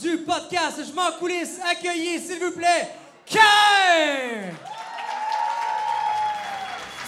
[0.00, 1.58] du podcast Je m'en coulisse.
[1.70, 2.88] Accueillez, s'il vous plaît!
[3.26, 3.36] Je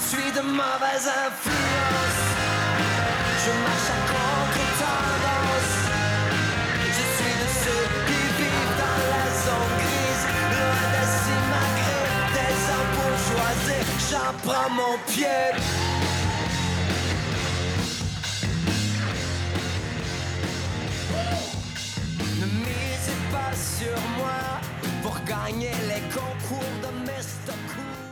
[0.06, 2.22] suis de mauvaise influence.
[3.44, 5.74] Je marche à contre-tendance.
[6.86, 10.24] Je suis de ceux qui vivent dans la zone grise.
[10.52, 13.88] Loin des simagrées, des hommes bourgeoisis.
[14.10, 15.46] J'en prends mon pied.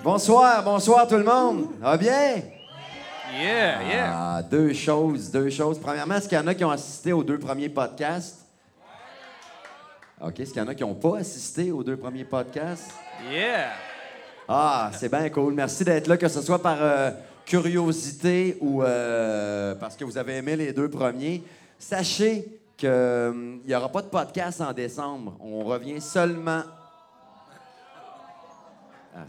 [0.05, 1.69] Bonsoir, bonsoir tout le monde.
[1.81, 2.43] Ça va bien?
[3.35, 4.13] Yeah, yeah.
[4.15, 5.79] Ah, deux choses, deux choses.
[5.79, 8.45] Premièrement, est-ce qu'il y en a qui ont assisté aux deux premiers podcasts?
[10.21, 12.91] OK, est-ce qu'il y en a qui n'ont pas assisté aux deux premiers podcasts?
[13.33, 13.71] Yeah.
[14.47, 15.55] Ah, c'est bien cool.
[15.55, 17.11] Merci d'être là, que ce soit par euh,
[17.47, 21.43] curiosité ou euh, parce que vous avez aimé les deux premiers.
[21.79, 25.37] Sachez qu'il n'y aura pas de podcast en décembre.
[25.41, 26.63] On revient seulement.
[29.15, 29.25] Ah,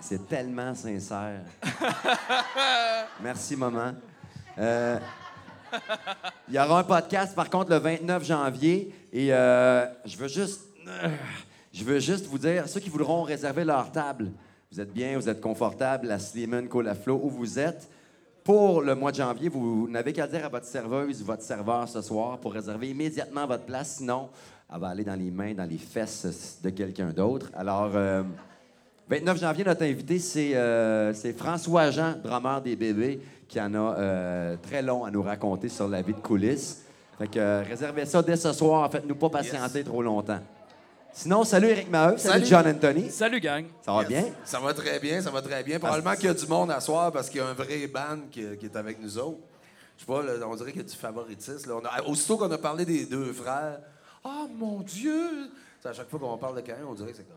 [0.00, 1.40] c'est- tellement sincère.
[3.22, 3.92] Merci, maman.
[4.58, 4.98] Euh,
[6.48, 8.94] il y aura un podcast, par contre, le 29 janvier.
[9.12, 10.62] Et euh, je veux juste.
[11.72, 14.30] Je veux juste vous dire, ceux qui voudront réserver leur table,
[14.72, 17.88] vous êtes bien, vous êtes confortable à Slimane, Colaflo, où vous êtes.
[18.42, 22.00] Pour le mois de janvier, vous n'avez qu'à dire à votre serveuse, votre serveur ce
[22.00, 23.96] soir pour réserver immédiatement votre place.
[23.98, 24.30] Sinon,
[24.72, 27.50] elle va aller dans les mains, dans les fesses de quelqu'un d'autre.
[27.54, 28.22] Alors, euh,
[29.08, 33.78] 29 janvier, notre invité, c'est euh, c'est François Jean, drummer des bébés, qui en a
[33.98, 36.82] euh, très long à nous raconter sur la vie de coulisses.
[37.18, 38.90] Fait que euh, réservez ça dès ce soir.
[38.90, 40.40] Faites-nous pas patienter trop longtemps.
[41.10, 42.46] Sinon, salut Eric Maheu, salut, Salut.
[42.46, 43.10] John Anthony.
[43.10, 43.64] Salut, gang.
[43.84, 44.24] Ça va bien?
[44.44, 45.78] Ça va très bien, ça va très bien.
[45.78, 48.18] Probablement qu'il y a du monde à soir parce qu'il y a un vrai band
[48.30, 49.38] qui, qui est avec nous autres.
[49.96, 51.70] Je sais pas, là, on dirait qu'il y a du favoritisme.
[51.70, 51.76] là.
[51.82, 53.80] On a- aussitôt qu'on a parlé des deux frères,
[54.22, 55.50] ah mon Dieu!
[55.80, 57.36] C'est à chaque fois qu'on parle de quelqu'un, on dirait que c'est comme.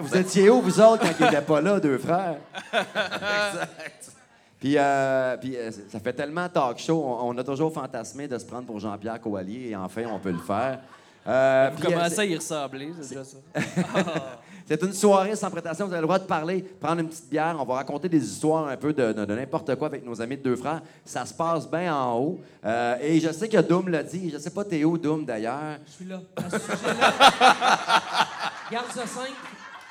[0.00, 2.36] Vous étiez où, vous autres, quand ils n'étaient pas là, deux frères?
[2.72, 4.12] Exact.
[4.60, 8.38] Puis, euh, puis euh, ça fait tellement talk show, on, on a toujours fantasmé de
[8.38, 10.78] se prendre pour Jean-Pierre Coallier, et enfin, on peut le faire.
[11.26, 13.36] Euh, Vous puis, euh, commencez à y ressembler, c'est déjà ça?
[14.64, 15.86] C'est une soirée sans prétention.
[15.86, 17.56] Vous avez le droit de parler, prendre une petite bière.
[17.58, 20.36] On va raconter des histoires un peu de, de- de n'importe quoi avec nos amis
[20.36, 20.80] de deux frères.
[21.04, 22.40] Ça se passe bien en haut.
[22.64, 24.30] Euh, et je sais que Doom l'a dit.
[24.30, 25.78] Je sais pas Théo Doom d'ailleurs.
[25.84, 26.20] Je suis là.
[26.36, 27.10] À ce sujet-là.
[28.70, 29.30] Garde ça simple.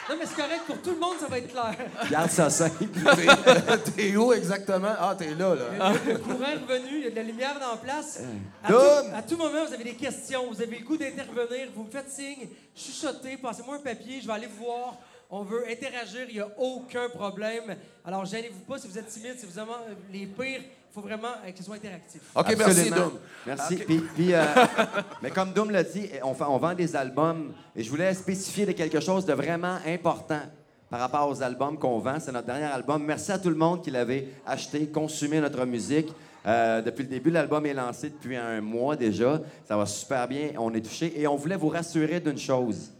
[0.10, 0.62] Non, mais c'est correct.
[0.68, 1.76] Pour tout le monde, ça va être clair.
[2.10, 2.84] Garde ça simple.
[2.86, 4.94] T'es- T'es où exactement?
[5.00, 5.94] Ah, t'es là, là.
[6.08, 8.20] Le courant est revenu, il y a de la lumière dans la place.
[8.64, 8.76] À tout,
[9.16, 12.10] à tout moment, vous avez des questions, vous avez le goût d'intervenir, vous me faites
[12.10, 14.98] signe, chuchotez, passez-moi un papier, je vais aller vous voir.
[15.30, 17.78] On veut interagir, il n'y a aucun problème.
[18.04, 19.72] Alors, gênez-vous pas si vous êtes timide, si vous avez
[20.12, 20.62] les pires,
[20.94, 22.22] faut vraiment euh, que ce soit interactif.
[22.36, 23.12] OK, merci, Absolument.
[23.46, 23.76] Merci.
[23.76, 23.86] OK.
[23.86, 24.44] Puis, puis, euh,
[25.22, 27.54] mais comme Doom l'a dit, on vend des albums.
[27.76, 30.42] Et je voulais spécifier de quelque chose de vraiment important
[30.90, 32.20] par rapport aux albums qu'on vend.
[32.20, 33.04] C'est notre dernier album.
[33.06, 36.10] Merci à tout le monde qui l'avait acheté, consumé notre musique.
[36.46, 39.40] Euh, depuis le début, l'album est lancé depuis un mois déjà.
[39.66, 40.52] Ça va super bien.
[40.58, 41.20] On est touché.
[41.20, 42.92] Et on voulait vous rassurer d'une chose.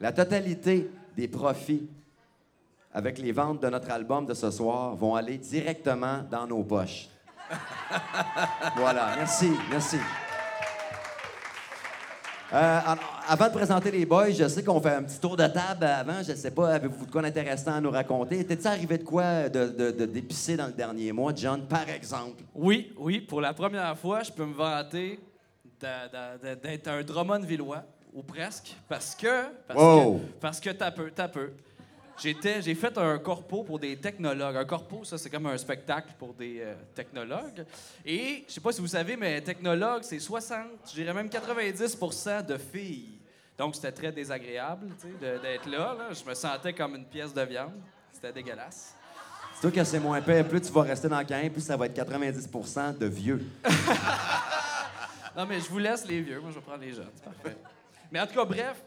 [0.00, 1.88] La totalité des profits
[2.92, 7.08] avec les ventes de notre album de ce soir vont aller directement dans nos poches.
[8.76, 9.96] voilà, merci, merci.
[12.50, 12.80] Euh,
[13.28, 16.22] avant de présenter les boys, je sais qu'on fait un petit tour de table avant.
[16.26, 18.42] Je sais pas, avez-vous de quoi d'intéressant à nous raconter?
[18.46, 22.42] T'es-tu arrivé de quoi de, de, de- d'épicer dans le dernier mois, John, par exemple?
[22.54, 25.20] Oui, oui, pour la première fois, je peux me vanter
[25.78, 27.82] d'être un Drummond villois,
[28.14, 29.44] ou presque, parce que.
[29.66, 30.14] Parce Wow.
[30.14, 31.52] que, parce que t'as peu, t'as peu.
[32.20, 34.56] J'étais, j'ai fait un corpo pour des technologues.
[34.56, 37.64] Un corpo, ça, c'est comme un spectacle pour des euh, technologues.
[38.04, 40.56] Et je sais pas si vous savez, mais technologue, c'est 60,
[40.88, 43.18] je dirais même 90% de filles.
[43.56, 44.88] Donc, c'était très désagréable
[45.20, 46.08] d'être là, là.
[46.12, 47.80] Je me sentais comme une pièce de viande.
[48.12, 48.94] C'était dégueulasse.
[49.54, 50.46] C'est toi que c'est moins pire.
[50.46, 53.44] Plus tu vas rester dans le game, plus ça va être 90% de vieux.
[55.36, 56.40] Non, mais je vous laisse les vieux.
[56.40, 57.10] Moi, je vais prendre les jeunes.
[57.14, 57.56] C'est parfait.
[58.10, 58.82] Mais en tout cas, bref,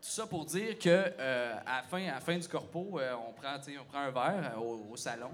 [0.00, 3.14] tout ça pour dire que euh, à, la fin, à la fin du corpo, euh,
[3.28, 5.30] on, prend, on prend un verre euh, au, au salon.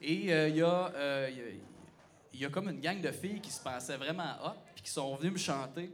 [0.00, 1.28] Et il y, a, y a-
[2.34, 4.90] il y a comme une gang de filles qui se pensaient vraiment hot puis qui
[4.90, 5.90] sont venues me chanter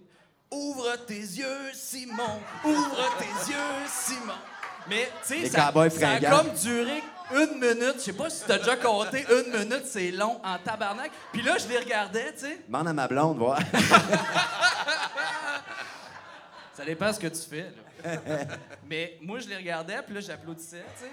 [0.50, 2.40] Ouvre tes yeux, Simon!
[2.64, 4.32] Ouvre tes yeux, Simon!
[4.88, 7.02] Mais, tu sais, ça, a comme duré
[7.34, 7.96] une minute.
[7.96, 11.10] Je sais pas si t'as déjà compté une minute, c'est long en tabarnak.
[11.32, 12.62] Puis là, je les regardais, tu sais.
[12.66, 13.58] Demande à ma blonde, voir.
[16.78, 17.62] Ça dépend ce que tu fais.
[17.62, 17.87] là.
[18.88, 21.10] Mais moi, je les regardais, puis là, j'applaudissais, tu sais.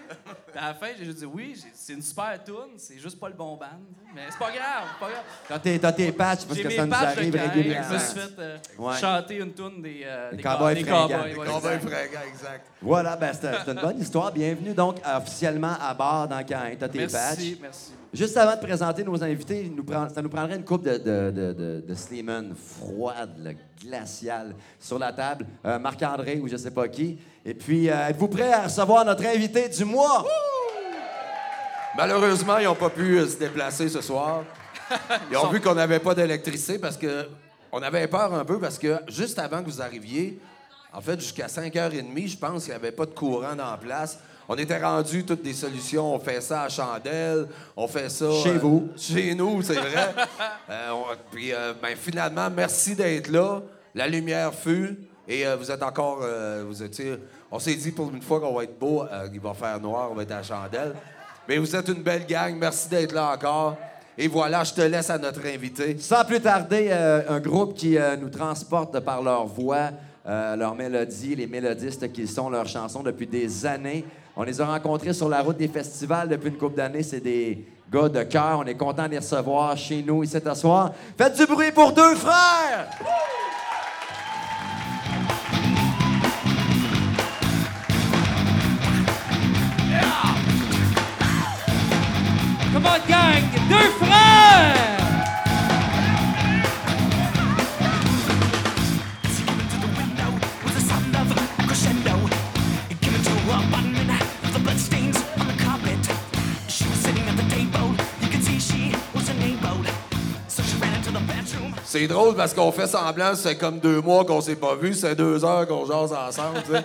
[0.51, 3.27] Puis à la fin, j'ai juste dit oui, c'est une super tune, c'est juste pas
[3.29, 3.65] le bon band.
[4.13, 5.23] Mais c'est pas grave, c'est pas grave.
[5.49, 7.93] T'as tes, t'as tes patchs parce que ça nous arrive gang, Je régulièrement.
[7.93, 8.97] me suis fait euh, Ouais.
[8.97, 11.07] chanter une tune des, euh, Des des cowboys des fringants.
[11.09, 12.67] cowboys, Des ouais, va un exact.
[12.81, 14.31] Voilà, ben c'est une bonne histoire.
[14.31, 16.71] Bienvenue donc officiellement à bord dans Cain.
[16.79, 17.11] T'as tes patchs.
[17.13, 17.91] Merci, merci.
[18.13, 20.97] Juste avant de présenter nos invités, il nous prend- ça nous prendrait une coupe de,
[20.97, 23.51] de, de, de, de Sleeman froide, là,
[23.83, 25.45] glaciale, sur la table.
[25.65, 27.17] Euh, Marc-André ou je sais pas qui.
[27.45, 30.25] Et puis, euh, êtes-vous prêts à recevoir notre invité du mois?
[31.97, 34.43] Malheureusement, ils n'ont pas pu euh, se déplacer ce soir.
[35.31, 37.27] Ils ont vu qu'on n'avait pas d'électricité parce que
[37.71, 40.39] on avait peur un peu parce que juste avant que vous arriviez,
[40.93, 44.19] en fait, jusqu'à 5h30, je pense qu'il n'y avait pas de courant dans la place.
[44.47, 46.13] On était rendu toutes des solutions.
[46.13, 48.31] On fait ça à chandelle, on fait ça.
[48.43, 48.89] Chez euh, vous.
[48.95, 50.13] Chez nous, c'est vrai.
[50.69, 53.61] Euh, on- puis euh, ben, finalement, merci d'être là.
[53.93, 54.97] La lumière fut.
[55.27, 56.19] Et euh, vous êtes encore.
[56.21, 57.15] euh, vous étiez.
[57.51, 60.09] On s'est dit pour une fois qu'on va être beau, euh, il va faire noir,
[60.11, 60.93] on va être à la chandelle.
[61.47, 62.55] Mais vous êtes une belle gang.
[62.57, 63.75] Merci d'être là encore.
[64.17, 65.97] Et voilà, je te laisse à notre invité.
[65.99, 69.89] Sans plus tarder, euh, un groupe qui nous transporte par leur voix,
[70.25, 74.05] leur mélodie, les mélodistes qu'ils sont, leurs chansons depuis des années.
[74.37, 77.03] On les a rencontrés sur la route des festivals depuis une couple d'années.
[77.03, 78.59] C'est des gars de cœur.
[78.59, 80.93] On est content de les recevoir chez nous ici ce soir.
[81.17, 82.89] Faites du bruit pour deux frères!
[93.07, 93.43] Gang!
[93.69, 94.04] Deux
[111.97, 115.15] C'est drôle parce qu'on fait semblant, c'est comme deux mois qu'on s'est pas vu, c'est
[115.15, 116.61] deux heures qu'on jase ensemble.
[116.63, 116.83] tu sais.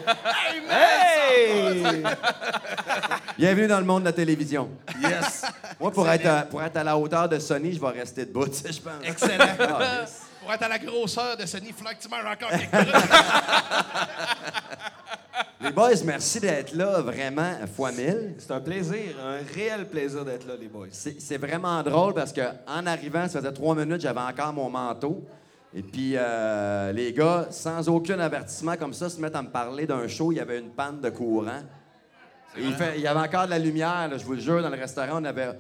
[3.37, 4.71] Bienvenue dans le monde de la télévision.
[5.03, 5.45] Yes!
[5.81, 8.47] Moi, pour être, à, pour être à la hauteur de Sony, je vais rester debout,
[8.47, 8.93] tu sais, je pense.
[9.03, 9.47] Excellent.
[9.59, 10.21] Ah, yes.
[10.41, 12.95] Pour être à la grosseur de Sony, il que tu manges encore quelques minutes.
[15.61, 18.35] Les boys, merci d'être là, vraiment, fois mille.
[18.39, 20.89] C'est un plaisir, un réel plaisir d'être là, les boys.
[20.91, 25.25] C'est vraiment drôle parce que en arrivant, ça faisait trois minutes, j'avais encore mon manteau.
[25.75, 29.87] Et puis, euh, les gars, sans aucun avertissement comme ça, se mettent à me parler
[29.87, 30.33] d'un show.
[30.33, 31.63] Il y avait une panne de courant.
[32.59, 34.61] Et il, fait- il y avait encore de la lumière, là, je vous le jure,
[34.63, 35.21] dans le restaurant.
[35.21, 35.53] On avait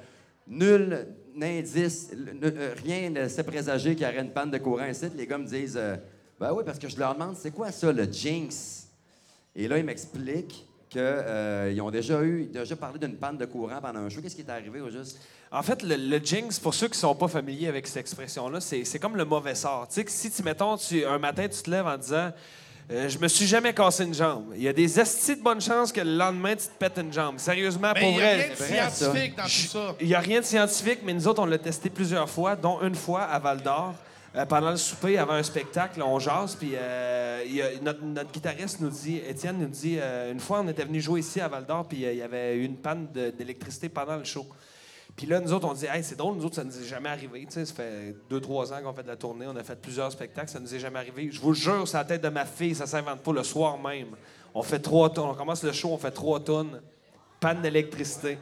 [0.49, 1.07] nul
[1.41, 2.11] indice,
[2.43, 5.07] euh, rien ne laissait présager qu'il y aurait une panne de courant ici.
[5.17, 5.97] Les gars me disent euh,
[6.41, 8.80] Ben oui, parce que je leur demande, c'est quoi ça, le Jinx
[9.57, 14.01] Et là, ils m'expliquent qu'ils ont déjà eu, déjà parlé d'une panne de courant pendant
[14.01, 14.21] un show.
[14.21, 15.19] Qu'est-ce qui est arrivé au juste?
[15.53, 18.85] En fait, le, le jinx, pour ceux qui sont pas familiers avec cette expression-là, c'est
[18.85, 19.87] c'est comme le mauvais sort.
[19.89, 22.31] Tu sais, que si, tu, mettons, tu, un matin, tu te lèves en disant
[22.93, 24.53] euh, Je me suis jamais cassé une jambe.
[24.57, 27.13] Il y a des estis de bonne chance que le lendemain, tu te pètes une
[27.13, 27.39] jambe.
[27.39, 28.37] Sérieusement, Mais pour il n'y a vrai.
[28.37, 28.91] rien de vrai, ça.
[28.91, 29.95] scientifique dans tout ça.
[30.01, 32.81] Il n'y a rien de scientifique, mais nous autres, on l'a testé plusieurs fois, dont
[32.83, 33.95] une fois à Val d'Or.
[34.37, 37.43] Euh, pendant le souper, avant un spectacle, on jase, puis euh,
[37.83, 41.41] notre, guitariste nous dit, Étienne nous dit, euh, une fois, on était venu jouer ici
[41.41, 44.47] à Val d'Or, puis il y avait eu une panne d'électricité pendant le show.
[45.17, 47.09] Puis là, nous autres, on dit, hey, c'est drôle, nous autres, ça nous est jamais
[47.09, 47.45] arrivé.
[47.47, 49.75] Tu sais, ça fait deux, trois ans qu'on fait de la tournée, on a fait
[49.75, 51.29] plusieurs spectacles, ça nous est jamais arrivé.
[51.33, 54.15] Je vous jure, c'est la tête de ma fille, ça s'invente pas le soir même.
[54.55, 56.81] On fait trois tonnes, on commence le show, on fait trois tonnes,
[57.41, 58.39] panne d'électricité.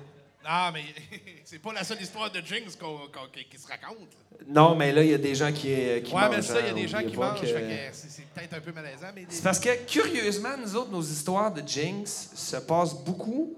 [0.49, 0.85] Non, mais
[1.45, 4.09] c'est pas la seule histoire de Jinx qu'on- qu'on- qui, qui se raconte.
[4.49, 6.37] Non, mais là, il y a des gens qui, euh, qui ouais, mangent.
[6.37, 7.41] mais ça, il y a hein, des gens qui mangent.
[7.41, 9.27] que- fait que c'est c'est peut-être un peu malaisant, mais.
[9.29, 13.55] C'est parce que, curieusement, nous autres, nos histoires de Jinx se passent beaucoup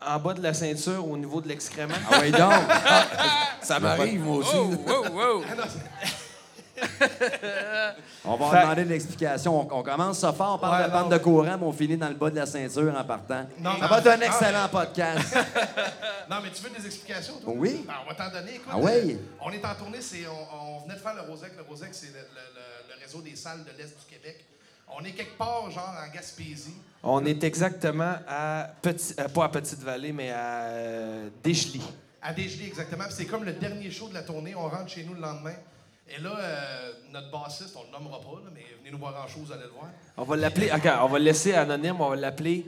[0.00, 1.94] en bas de la ceinture au niveau de l'excrément.
[2.08, 2.52] Ah oui, donc!
[3.62, 4.54] Ça m'arrive, moi aussi.
[4.54, 5.44] Oh, wow, wow.
[8.24, 9.60] On va Fait- demander de l'explication.
[9.60, 11.08] On, on commence ça fort, on parle Ouais, de non.
[11.08, 13.46] de courant, mais on finit dans le bas de la ceinture en partant.
[13.58, 15.36] Non, ça non, va être un excellent podcast.
[16.30, 17.54] Non, mais tu veux des explications, toi?
[17.56, 17.84] Oui.
[17.86, 18.56] Ben, on va t'en donner.
[18.56, 19.12] Écoute, Ah oui?
[19.14, 21.52] euh, on est en tournée, c'est, on, on venait de faire le Rosec.
[21.56, 24.44] Le Rosec, c'est le, le- le- le réseau des salles de l'Est du Québec.
[24.94, 26.74] On est quelque part, genre, en Gaspésie.
[27.02, 31.28] On est exactement à Petit, euh, pas à Petite-Vallée, mais à euh.
[32.20, 33.04] À Desgelé, exactement.
[33.04, 34.54] Puis c'est comme le dernier show de la tournée.
[34.54, 35.54] On rentre chez nous le lendemain.
[36.10, 39.26] Et là, euh, notre bassiste, on le nommera pas, là, mais venez nous voir en
[39.38, 39.88] vous allez le voir.
[40.16, 40.70] On va l'appeler.
[40.72, 42.64] OK, on va le laisser anonyme, on va l'appeler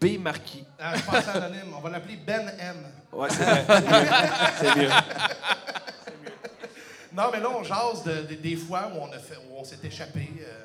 [0.00, 0.18] B.
[0.18, 0.64] Marquis.
[0.78, 1.72] Ah, je pense anonyme.
[1.76, 2.76] On va l'appeler Ben M.
[3.12, 3.64] Ouais, c'est vrai.
[4.60, 4.90] c'est mieux.
[7.12, 9.64] Non, mais là, on jase de- de- des fois où on, a fait, où on
[9.64, 10.28] s'est échappé.
[10.40, 10.64] euh,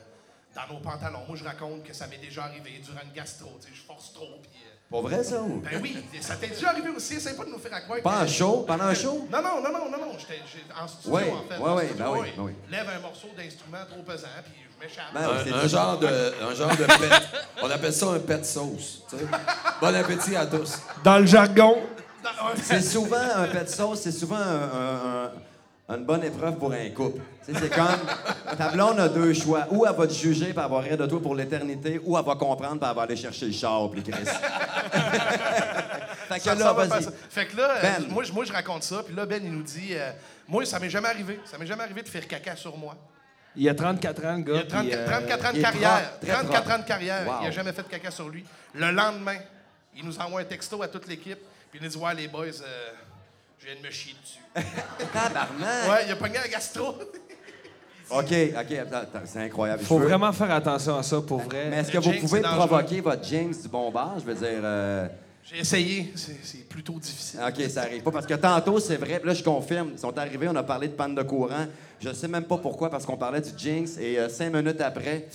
[0.56, 1.24] dans nos pantalons.
[1.28, 3.52] Moi, je raconte que ça m'est déjà arrivé durant une gastro.
[3.72, 4.40] Je force trop.
[4.42, 5.40] Puis, euh, Pour vrai, ça?
[5.42, 5.62] Ou...
[5.62, 7.16] ben oui, ça t'est déjà arrivé aussi.
[7.16, 8.00] Essaye pas de nous faire à croire.
[8.02, 8.64] Pas en show?
[8.68, 9.28] Pendant un show?
[9.32, 10.12] Non, non, non, non, non, non.
[10.18, 10.42] J'étais
[10.82, 11.32] en studio, en fait.
[11.32, 12.32] en studio, ben oui, oui.
[12.36, 12.52] ben oui.
[12.72, 15.14] Lève un morceau d'instrument trop pesant, puis je m'échappe.
[15.14, 17.22] Ben Un, c'est- un genre de, un genre de pet.
[17.62, 19.04] On appelle ça un pet sauce.
[19.80, 20.80] Bon appétit à tous.
[21.04, 21.78] Dans le jargon,
[22.64, 25.32] C'est souvent un pet sauce, c'est souvent un- un- un-
[25.90, 27.22] une bonne épreuve pour un couple.
[27.42, 27.88] C'est comme,
[28.58, 29.66] ta blonde a deux choix.
[29.72, 32.36] Ou elle va te juger par avoir rire de toi pour l'éternité, ou elle va
[32.36, 34.14] comprendre par va aller chercher le char puis Chris.
[36.30, 37.08] fait que Ça là, vas-y.
[37.30, 38.08] Fait que là, euh, Ben.
[38.10, 40.12] moi, je- moi, je raconte ça, puis là, Ben, il nous dit euh,
[40.48, 41.40] Moi, ça m'est jamais arrivé.
[41.46, 42.96] Ça m'est jamais arrivé de faire caca sur moi.
[43.56, 44.54] il y a 34 ans, le gars.
[44.54, 45.92] Il a 30 puis, euh, 34 ans de carrière.
[46.12, 46.76] propre, très 34 propre.
[46.76, 47.28] ans de carrière.
[47.28, 47.34] Wow.
[47.42, 48.46] Il a jamais fait de caca sur lui.
[48.76, 49.38] Le lendemain,
[49.98, 51.40] il nous envoie un texto à toute l'équipe,
[51.72, 52.90] puis il nous dit Ouais, les boys, euh,
[53.60, 54.40] je viens de me chier dessus.
[55.14, 55.90] Tabarnak!
[55.90, 56.96] ouais, il a pogné la gastro.
[58.12, 59.84] OK, OK, attends, attends, c'est incroyable.
[59.84, 61.68] Faut Je veux- vraiment faire attention à ça, pour vrai.
[61.70, 62.68] Mais est-ce que Le vous jinx, pouvez c'est dangereux.
[62.68, 64.16] provoquer votre jinx du bombard?
[64.20, 64.62] Je veux dire...
[64.64, 65.08] euh,
[65.44, 66.12] J'ai essayé.
[66.16, 67.40] C'est c'est plutôt difficile.
[67.48, 68.10] OK, ça arrive pas.
[68.12, 70.88] Parce que tantôt, c'est vrai, puis là, je confirme, ils sont arrivés, on a parlé
[70.88, 71.68] de panne de courant.
[72.00, 75.28] Je sais même pas pourquoi, parce qu'on parlait du Jinx, et euh, cinq minutes après,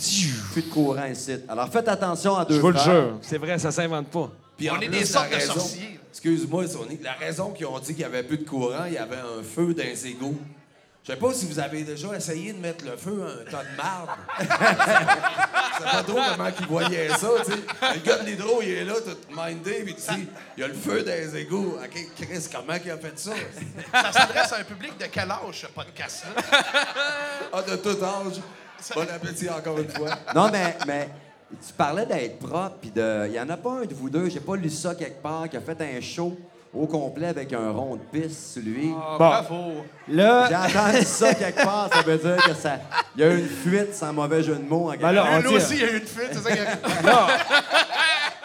[0.53, 1.37] plus de courant ici.
[1.49, 3.19] Alors, faites attention à deux Je vous le jure.
[3.23, 4.33] C'est vrai, ça s'invente pas.
[4.57, 6.01] Puis On est plus, des sortes de raison- sorciers.
[6.25, 7.03] Excuse-moi, Sonic.
[7.03, 9.43] La raison qu'ils ont dit qu'il n'y avait plus de courant, il y avait un
[9.43, 10.39] feu dans les égouts.
[11.03, 13.63] Je sais pas si vous avez déjà essayé de mettre le feu à un tas
[13.63, 14.09] de marde.
[15.77, 17.59] C'est pas trop comment qu'ils voyaient ça, tu sais.
[17.95, 20.27] Le gars de l'hydro, il est là, tout mindé, puis tu dis,
[20.57, 21.75] il y a le feu dans les égouts.
[21.77, 23.33] OK, Chris, comment il a fait ça?
[23.93, 26.43] Ça s'adresse à un public de quel âge, ce podcast-là?
[27.53, 28.41] Ah, de tout âge.
[28.95, 30.11] Bon appétit encore une fois.
[30.35, 31.09] Non, mais, mais
[31.67, 33.27] tu parlais d'être propre, puis de.
[33.29, 35.49] Il y en a pas un de vous deux, j'ai pas lu ça quelque part,
[35.49, 36.37] qui a fait un show
[36.77, 38.91] au complet avec un rond de piste sur lui.
[38.97, 39.17] Ah, Bon.
[39.19, 39.73] Bravo.
[40.09, 42.79] Là, J'ai entendu ça quelque part, ça veut dire que ça.
[43.15, 45.25] Il y a eu une fuite sans mauvais jeu de mots en quelque Ben là,
[45.35, 46.79] on Lui dit- aussi, il y a eu une fuite, c'est ça qui arrive.
[47.07, 47.27] là,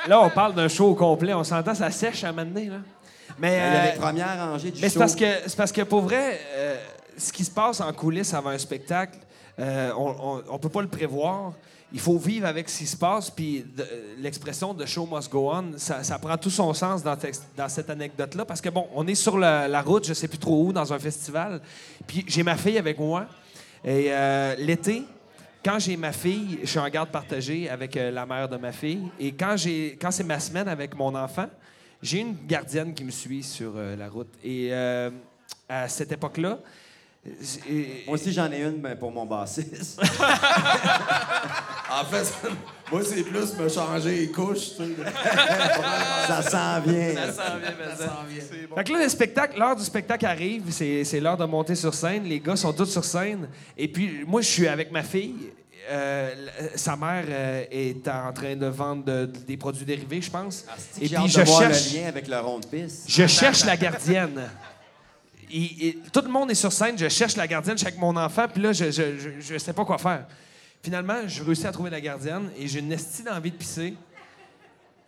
[0.07, 1.33] là, on parle d'un show au complet.
[1.33, 2.77] On s'entend, ça sèche à donné, là.
[3.39, 4.99] Mais, Il y euh, les premières rangées du Mais c'est show.
[4.99, 6.75] parce que c'est parce que pour vrai, euh,
[7.17, 9.17] ce qui se passe en coulisses avant un spectacle,
[9.59, 11.53] euh, on, on peut pas le prévoir.
[11.91, 13.85] Il faut vivre avec ce qui se passe, puis de-
[14.19, 17.17] l'expression de show must go on, ça, prend tout son sens dans,
[17.67, 20.73] cette anecdote-là, parce que bon, on est sur la, route, je sais plus trop où,
[20.73, 21.61] dans un festival,
[22.05, 23.25] puis j'ai ma fille avec moi,
[23.83, 25.03] et euh, l'été,
[25.65, 28.71] quand j'ai ma fille, je suis en garde partagée avec euh, la mère de ma
[28.71, 31.47] fille, et quand j'ai quand c'est ma semaine avec mon enfant,
[32.01, 34.29] j'ai une gardienne qui me suit sur euh, la route.
[34.43, 35.09] Et euh,
[35.67, 36.59] à cette époque-là,
[37.25, 40.01] Moi aussi, j'en ai une ben, pour mon bassiste.
[41.91, 42.31] En fait,
[42.91, 45.11] moi, c'est plus me changer les couches, tu sais.
[46.27, 47.15] ça s'en vient.
[47.15, 48.25] Ça s'en vient, mais ça.
[48.47, 48.75] C'est bon.
[48.75, 51.91] Fait que là, le spectacle, l'heure du spectacle arrive, c'est, c'est l'heure de monter sur
[51.95, 52.25] scène.
[52.25, 53.49] Les gars sont tous sur scène.
[53.75, 55.49] Et puis, moi, je suis avec ma fille.
[55.89, 56.29] Euh,
[56.75, 60.65] sa mère euh, est en train de vendre de- des produits dérivés, je pense.
[61.01, 63.05] Et Et puis, je cherche, le lien avec le rond de piste?
[63.07, 64.47] je cherche la gardienne.
[65.51, 67.99] Et- et tout le monde est sur scène, je cherche la gardienne, je suis avec
[67.99, 70.25] mon enfant, puis là, je, je, je, je sais pas quoi faire.
[70.83, 73.93] Finalement, je réussis à trouver la gardienne et j'ai une estie d'envie de pisser.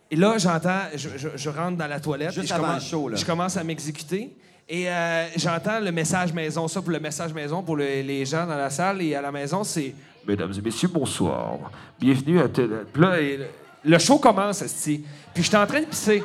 [0.10, 2.32] Et là, j'entends, je, rentre dans la toilette.
[2.32, 3.16] Juste et je avant commence, le show, là.
[3.16, 4.36] Je commence à m'exécuter.
[4.68, 6.68] Et euh, j'entends le message maison.
[6.68, 9.32] Ça, pour le message maison, pour le- les gens dans la salle et à la
[9.32, 9.94] maison, c'est
[10.28, 11.72] Mesdames et messieurs, bonsoir.
[12.00, 12.48] Bienvenue à.
[12.50, 13.46] tel- là, et le,
[13.86, 15.04] le show commence, esti.
[15.34, 16.24] Puis j'étais en train de pisser.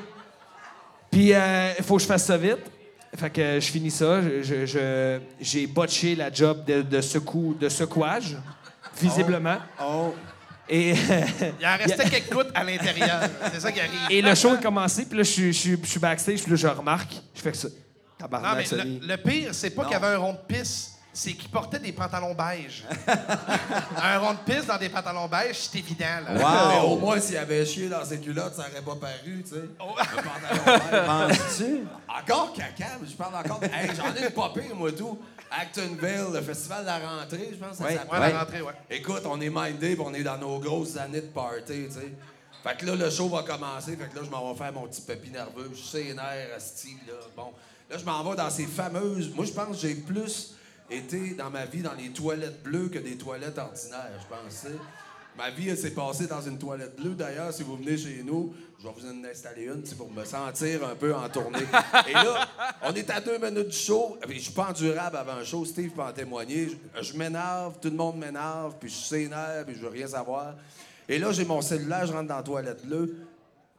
[1.10, 2.58] Puis il faut que je fasse ça vite.
[3.16, 4.20] Fait que je finis ça.
[4.22, 8.36] Je- je- je- J'ai botché la job de, de, secou- de secouage,
[9.00, 9.58] visiblement.
[9.82, 10.14] Oh,
[10.68, 10.90] Et,
[11.60, 13.20] Il en restait quelques gouttes à l'intérieur.
[13.52, 13.92] C'est ça qui arrive.
[14.10, 15.06] et le show est commencé.
[15.06, 16.42] Puis là, je suis- backstage.
[16.42, 17.12] Puis là, je remarque.
[17.34, 17.68] Je fais que ça.
[17.68, 17.74] Non,
[18.18, 18.98] Tabarnak, mais Sonny.
[19.00, 21.78] le, le pire, c'est pas qu'il y avait un rond de pisse, c'est qu'il portait
[21.78, 22.84] des pantalons beige.
[24.02, 26.04] un rond de pisse dans des pantalons beige, c'est évident.
[26.28, 26.68] Là.
[26.74, 29.62] Mais au moins, s'il avait chié dans ses culottes, ça aurait pas paru, tu sais.
[29.80, 29.94] Oh.
[29.98, 31.06] Le pantalon vert.
[31.28, 31.86] Penses-tu?
[32.06, 33.60] Encore caca, mais je parle encore.
[33.60, 35.18] de- Hey, j'en ai une pas pire, moi, tout.
[35.50, 37.94] Actonville, le festival de la rentrée, je pense que ça Ouais.
[37.94, 38.10] s'appelle.
[38.12, 38.32] Ouais, Ouais.
[38.32, 38.72] la rentrée, ouais.
[38.90, 42.12] Écoute, on est mindé, puis on est dans nos grosses années de party, tu sais.
[42.62, 44.86] Fait que là, le show va commencer, fait que là, je m'en vais faire mon
[44.86, 45.70] petit papy nerveux.
[45.72, 46.14] Je sais
[46.54, 47.14] asti, là.
[47.36, 47.52] Bon,
[47.88, 49.30] là, je m'en vais dans ces fameuses...
[49.34, 50.54] Moi, je pense que j'ai plus
[50.90, 54.68] été dans ma vie dans les toilettes bleues que des toilettes ordinaires, je pense, tu
[54.68, 54.74] sais.
[55.36, 57.14] Ma vie, s'est passée dans une toilette bleue.
[57.14, 60.82] D'ailleurs, si vous venez chez nous, je vais vous en installer une, pour me sentir
[60.82, 61.66] un peu en tournée.
[62.08, 62.48] Et là,
[62.82, 64.16] on est à deux minutes du show.
[64.26, 65.66] Je suis pas endurable avant un show.
[65.66, 66.68] Steve peut en témoigner.
[66.94, 70.06] Je, je m'énerve, tout le monde m'énerve, puis je suis sénère, puis je veux rien
[70.06, 70.54] savoir.
[71.06, 73.14] Et là, j'ai mon cellulaire, je rentre dans la toilette bleue.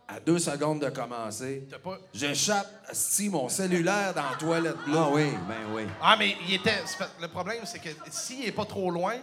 [0.09, 4.95] À deux secondes de commencer, pas- j'échappe, asti, mon cellulaire dans la toilette bleue.
[4.97, 5.83] Ah oui, ben oui.
[6.01, 6.81] Ah, mais il était.
[7.21, 9.15] Le problème, c'est que s'il est pas trop loin,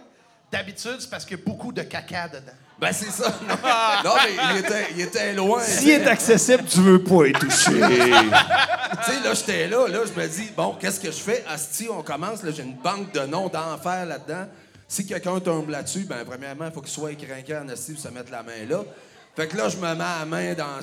[0.51, 2.53] D'habitude, c'est parce qu'il y a beaucoup de caca dedans.
[2.79, 3.29] Ben, c'est ça.
[4.03, 5.61] non, mais il était, il était loin.
[5.61, 7.71] S'il est accessible, tu veux pas y toucher.
[9.03, 11.43] Tu sais, là, j'étais là, là, je me dis, bon, qu'est-ce que je fais?
[11.49, 14.47] Asti, on commence, là, j'ai une banque de noms d'enfer là-dedans.
[14.87, 18.07] Si quelqu'un tombe là-dessus, ben, premièrement, il faut qu'il soit écrinqué en Asti pour se
[18.07, 18.83] mettre la main là.
[19.35, 20.79] Fait que là, je me mets la main dans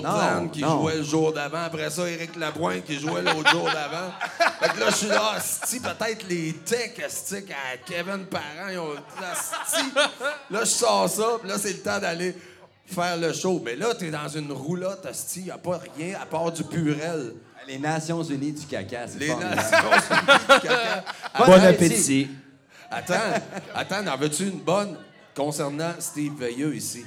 [0.00, 0.80] Plan non, qui non.
[0.80, 1.64] jouait le jour d'avant.
[1.64, 4.10] Après ça, Éric Lapointe qui jouait l'autre jour d'avant.
[4.58, 8.78] Fait que là, je suis là, Asti, peut-être les techs, Asti, à Kevin Parent, ils
[8.78, 9.84] ont Asti.
[10.50, 12.34] Là, je sors ça, puis là, c'est le temps d'aller
[12.86, 13.60] faire le show.
[13.62, 17.34] Mais là, t'es dans une roulotte, Asti, y a pas rien à part du purel.
[17.68, 19.56] Les Nations Unies du caca, c'est Les formidable.
[19.56, 21.04] Nations Unies du caca.
[21.38, 21.84] Bon Bon appétit.
[21.84, 22.30] appétit.
[22.90, 23.14] Attends,
[23.74, 24.96] attends, en veux-tu une bonne
[25.36, 27.04] concernant Steve Veilleux ici?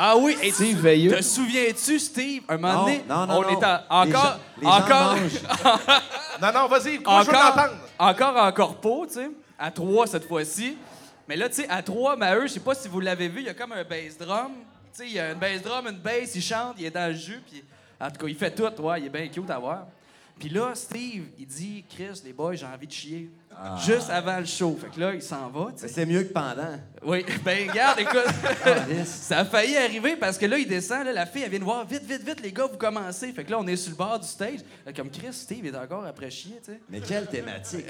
[0.00, 1.16] Ah oui, et Steve tu- Veilleux.
[1.16, 3.48] Te souviens-tu, Steve, un moment Non, donné, non, non, on non.
[3.48, 5.14] est en- Les encore, gens- les gens encore.
[6.40, 7.74] Non, non, vas-y, moi, je veux encore, l'entendre?
[7.98, 10.76] encore en corpo, tu sais, à trois cette fois-ci.
[11.28, 13.46] Mais là, tu sais, à trois, Maheu, je sais pas si vous l'avez vu, il
[13.46, 14.52] y a comme un bass drum.
[14.92, 17.08] Tu sais, il y a une bass drum, une bass, il chante, il est dans
[17.10, 17.64] le jus, puis
[18.00, 19.86] en tout cas, il fait tout, ouais, il est bien cute à voir.
[20.38, 23.30] Puis là, Steve, il dit, Chris, les boys, j'ai envie de chier.
[23.84, 24.78] Juste avant le show.
[24.80, 26.78] Fait que là, il s'en va, C'est mieux que pendant.
[27.04, 28.24] Oui, ben regarde, écoute.
[29.04, 31.64] Ça a failli arriver parce que là, il descend, là, la fille, elle vient de
[31.64, 33.32] voir, vite, vite, vite, les gars, vous commencez.
[33.32, 34.60] Fait que là, on est sur le bord du stage.
[34.96, 36.80] Comme Chris, Steve est encore après chier, tu sais.
[36.90, 37.86] Mais quelle thématique!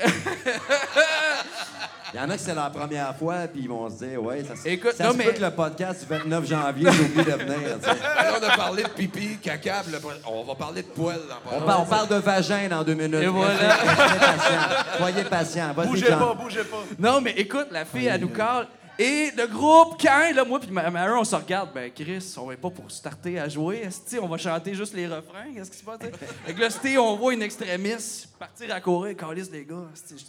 [2.15, 4.43] Il y en a qui c'est leur première fois, puis ils vont se dire, ouais,
[4.43, 7.03] ça, se- Écoute, ça non, se mais- peut que le podcast du 29 janvier, j'ai
[7.03, 7.79] oublié de venir.
[8.17, 9.83] Alors, on a parlé de pipi, caca,
[10.27, 11.13] on va parler de pas
[11.55, 13.15] On, par- on parle de vagin dans deux minutes.
[13.23, 13.55] Et voilà.
[13.59, 14.97] Patient.
[14.99, 15.58] Soyez patient.
[15.75, 16.19] Vas-y, Bougez Jean.
[16.19, 16.85] pas, bougez pas.
[16.99, 18.67] Non, mais écoute, la fille, elle nous cale.
[19.00, 21.71] Et le groupe, quand, là, moi puis Ma- Maheu, on se regarde.
[21.73, 23.83] Ben, Chris, on va pas pour starter à jouer.
[23.85, 25.53] Esti, on va chanter juste les refrains.
[25.55, 25.99] Qu'est-ce qui se passe?
[26.45, 29.17] Fait que là, Steve, on voit une extrémiste partir à courir.
[29.17, 29.87] Calice, les gars.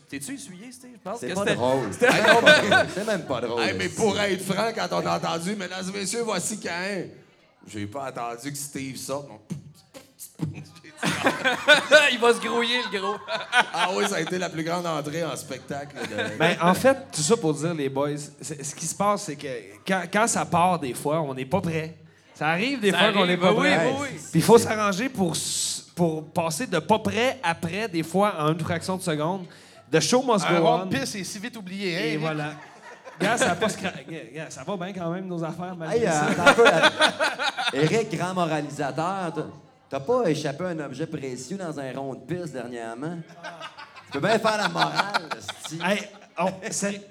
[0.07, 0.91] T'es-tu essuyé, Steve?
[0.93, 1.79] Je pense C'est que pas c'était- drôle.
[1.91, 3.61] c'était- C'est même pas- C'est même pas drôle.
[3.63, 7.05] Hey, mais pour être franc, quand on a entendu, mesdames et messieurs, voici Cain.
[7.67, 9.29] J'ai pas attendu que Steve sorte.
[9.29, 9.39] non.
[12.11, 13.15] il va se grouiller, le gros.
[13.73, 15.95] Ah oui, ça a été la plus grande entrée en spectacle.
[15.95, 18.09] de- Ben, en fait, tout ça pour dire, les boys,
[18.41, 19.47] ce qui se passe, c'est que
[19.87, 21.95] quand, quand ça part, des fois, on n'est pas prêt.
[22.35, 23.87] Ça arrive des Ça fois qu'on n'est pas oui, prêt.
[23.87, 24.07] oui, oui.
[24.31, 25.35] Puis il faut s'arranger pour,
[25.95, 29.45] pour passer de pas prêt à prêt, des fois, en une fraction de seconde.
[29.91, 30.85] The show must Un go on.
[30.85, 31.99] de pisse est si vite oublié, hein?
[32.01, 32.19] Et Eric?
[32.19, 32.51] voilà.
[33.19, 36.05] Gars, ça, a pas scra- Gars, gars, ça va bien quand même, nos affaires, Hey,
[36.05, 36.65] euh, peu.
[36.65, 36.79] euh,
[37.73, 39.33] Eric, grand moralisateur,
[39.89, 43.17] t'as- pas échappé un objet précieux dans un rond de piste dernièrement?
[44.11, 45.29] Tu peux bien faire la morale.
[45.83, 46.07] Hey,
[46.71, 47.07] c'est-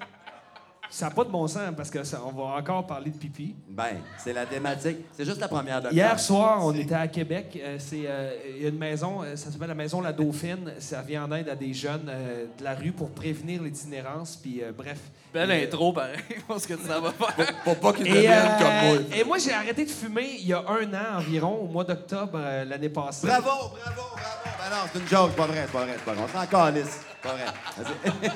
[0.89, 3.55] ça n'a pas de bon sens parce que ça- on va encore parler de pipi.
[3.69, 4.97] Ben, c'est la thématique.
[5.13, 7.59] C'est juste la première de Hier soir, on était à Québec.
[7.63, 10.73] Euh, c'est euh, il y a une maison, euh, ça s'appelle la maison La Dauphine.
[10.79, 14.35] Ça vient en aide à des jeunes euh, de la rue pour prévenir l'itinérance.
[14.35, 14.99] Puis euh, bref.
[15.33, 16.17] Belle Et, intro, pareil.
[16.35, 17.53] Je pense que ça va faire.
[17.63, 19.15] Pour pas qu'ils deviennent euh, comme moi.
[19.15, 22.31] et moi, j'ai arrêté de fumer il y a un an environ, au mois d'octobre
[22.35, 23.27] euh, l'année passée.
[23.27, 23.75] Bravo, bravo,
[24.15, 24.48] bravo.
[24.69, 26.23] Non, c'est une joke, c'est pas vrai, c'est pas vrai, c'est pas vrai.
[26.23, 26.99] On s'en calisse.
[26.99, 27.45] C'est pas vrai.
[27.77, 28.31] Vas-y.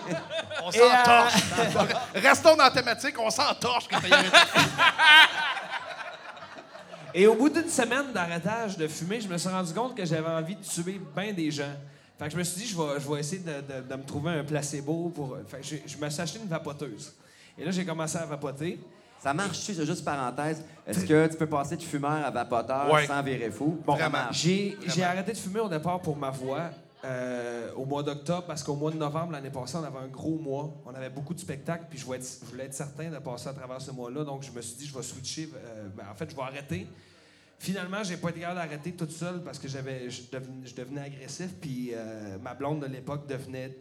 [0.64, 1.44] On euh, s'entorche.
[2.16, 4.24] Restons dans la thématique, on s'entorche quand t'as.
[7.16, 10.28] Et au bout d'une semaine d'arrêtage de fumer, je me suis rendu compte que j'avais
[10.30, 11.72] envie de tuer bien des gens.
[12.18, 14.04] Fait que je me suis dit, je vais, je vais essayer de, de- de me
[14.04, 15.38] trouver un placebo pour.
[15.48, 17.14] Fait que j'ai- je me suis acheté une vapoteuse.
[17.58, 18.80] Et là, j'ai commencé à vapoter.
[19.24, 20.62] Ça marche-tu, c'est juste parenthèse.
[20.86, 23.08] Est-ce que tu peux passer de fumeur à vapoteur Ouais.
[23.08, 23.80] sans virer fou?
[23.86, 24.38] Bon, Ça marche.
[24.42, 26.72] J'ai j'ai arrêté de fumer au départ pour ma voix
[27.06, 30.38] euh, au mois d'octobre parce qu'au mois de novembre l'année passée, on avait un gros
[30.38, 30.74] mois.
[30.86, 33.48] On avait beaucoup de spectacles, puis je voulais être, je voulais être certain de passer
[33.48, 34.26] à travers ce mois-là.
[34.26, 35.50] Donc, je me suis dit, je vais switcher.
[35.56, 36.86] euh, ben, en fait, je vais arrêter.
[37.60, 41.02] Finalement, j'ai pas été capable d'arrêter toute seule parce que j'avais, je, devenais, je devenais
[41.02, 43.78] agressif, puis euh, ma blonde de l'époque devenait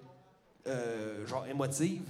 [0.68, 2.02] euh, genre émotive.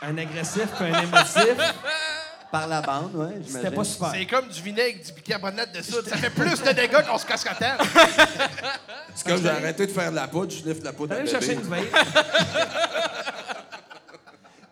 [0.00, 1.56] Un agressif puis un émotif,
[2.52, 3.48] Par la bande, oui, j'imagine.
[3.50, 4.10] c'était pas super.
[4.12, 6.06] C'est comme du vinaigre, du bicarbonate de soude.
[6.06, 7.80] Ça fait plus de dégâts qu'on se casse la tête.
[9.14, 11.54] C'est comme j'ai arrêté de faire de la poudre, je de la poudre T'allais chercher
[11.54, 11.82] une vape.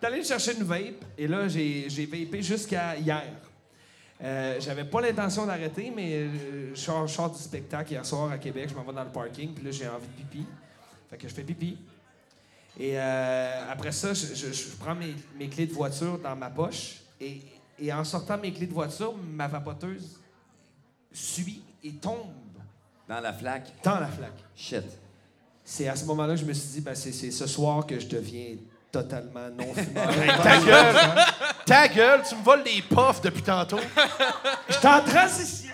[0.01, 3.23] T'allais me chercher une vape, et là, j'ai, j'ai vapé jusqu'à hier.
[4.23, 8.31] Euh, j'avais pas l'intention d'arrêter, mais euh, je sors, je sors du spectacle hier soir
[8.31, 10.47] à Québec, je m'en vais dans le parking, puis là, j'ai envie de pipi.
[11.11, 11.79] Fait que je fais pipi.
[12.79, 16.49] Et euh, après ça, je, je- je prends mes, mes clés de voiture dans ma
[16.51, 17.41] poche, et,
[17.81, 20.19] et en sortant mes clés de voiture, ma vapoteuse
[21.13, 22.27] suit et tombe
[23.09, 23.73] Dans la flaque.
[23.83, 24.39] dans la flaque.
[24.55, 24.85] Shit.
[25.65, 27.99] C'est à ce moment-là que je me suis dit, ben, c'est, c'est ce soir que
[27.99, 28.57] je deviens
[28.91, 30.09] totalement non-fumeur.
[30.43, 30.97] Ta gueule!
[31.65, 33.79] Ta gueule, tu me voles les puffs depuis tantôt.
[34.69, 35.69] Je suis en transition!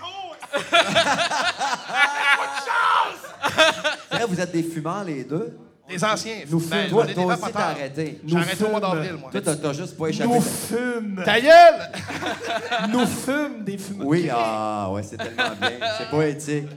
[0.53, 0.71] C'est
[4.16, 5.57] vrai, vous êtes des fumeurs, les deux?
[5.88, 6.35] Les anciens.
[6.51, 6.90] Nous Ben, fume.
[6.90, 8.20] Toi, des aussi, t'as arrêté.
[8.27, 9.31] J'ai arrêté au mois d'avril, moi.
[9.31, 10.29] Toi, t'as juste pas échappé.
[10.35, 11.22] Nous fume.
[11.25, 11.90] Ta gueule!
[12.90, 14.07] Nous fume des fumeurs.
[14.07, 15.70] Oui, ah, ouais, c'est tellement bien.
[15.99, 16.68] C'est poétique.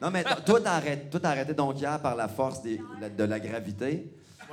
[0.00, 3.08] Non, mais toi, t'as arrêté, toi, t'as arrêté donc hier par la force des- la-
[3.08, 4.06] de la gravité.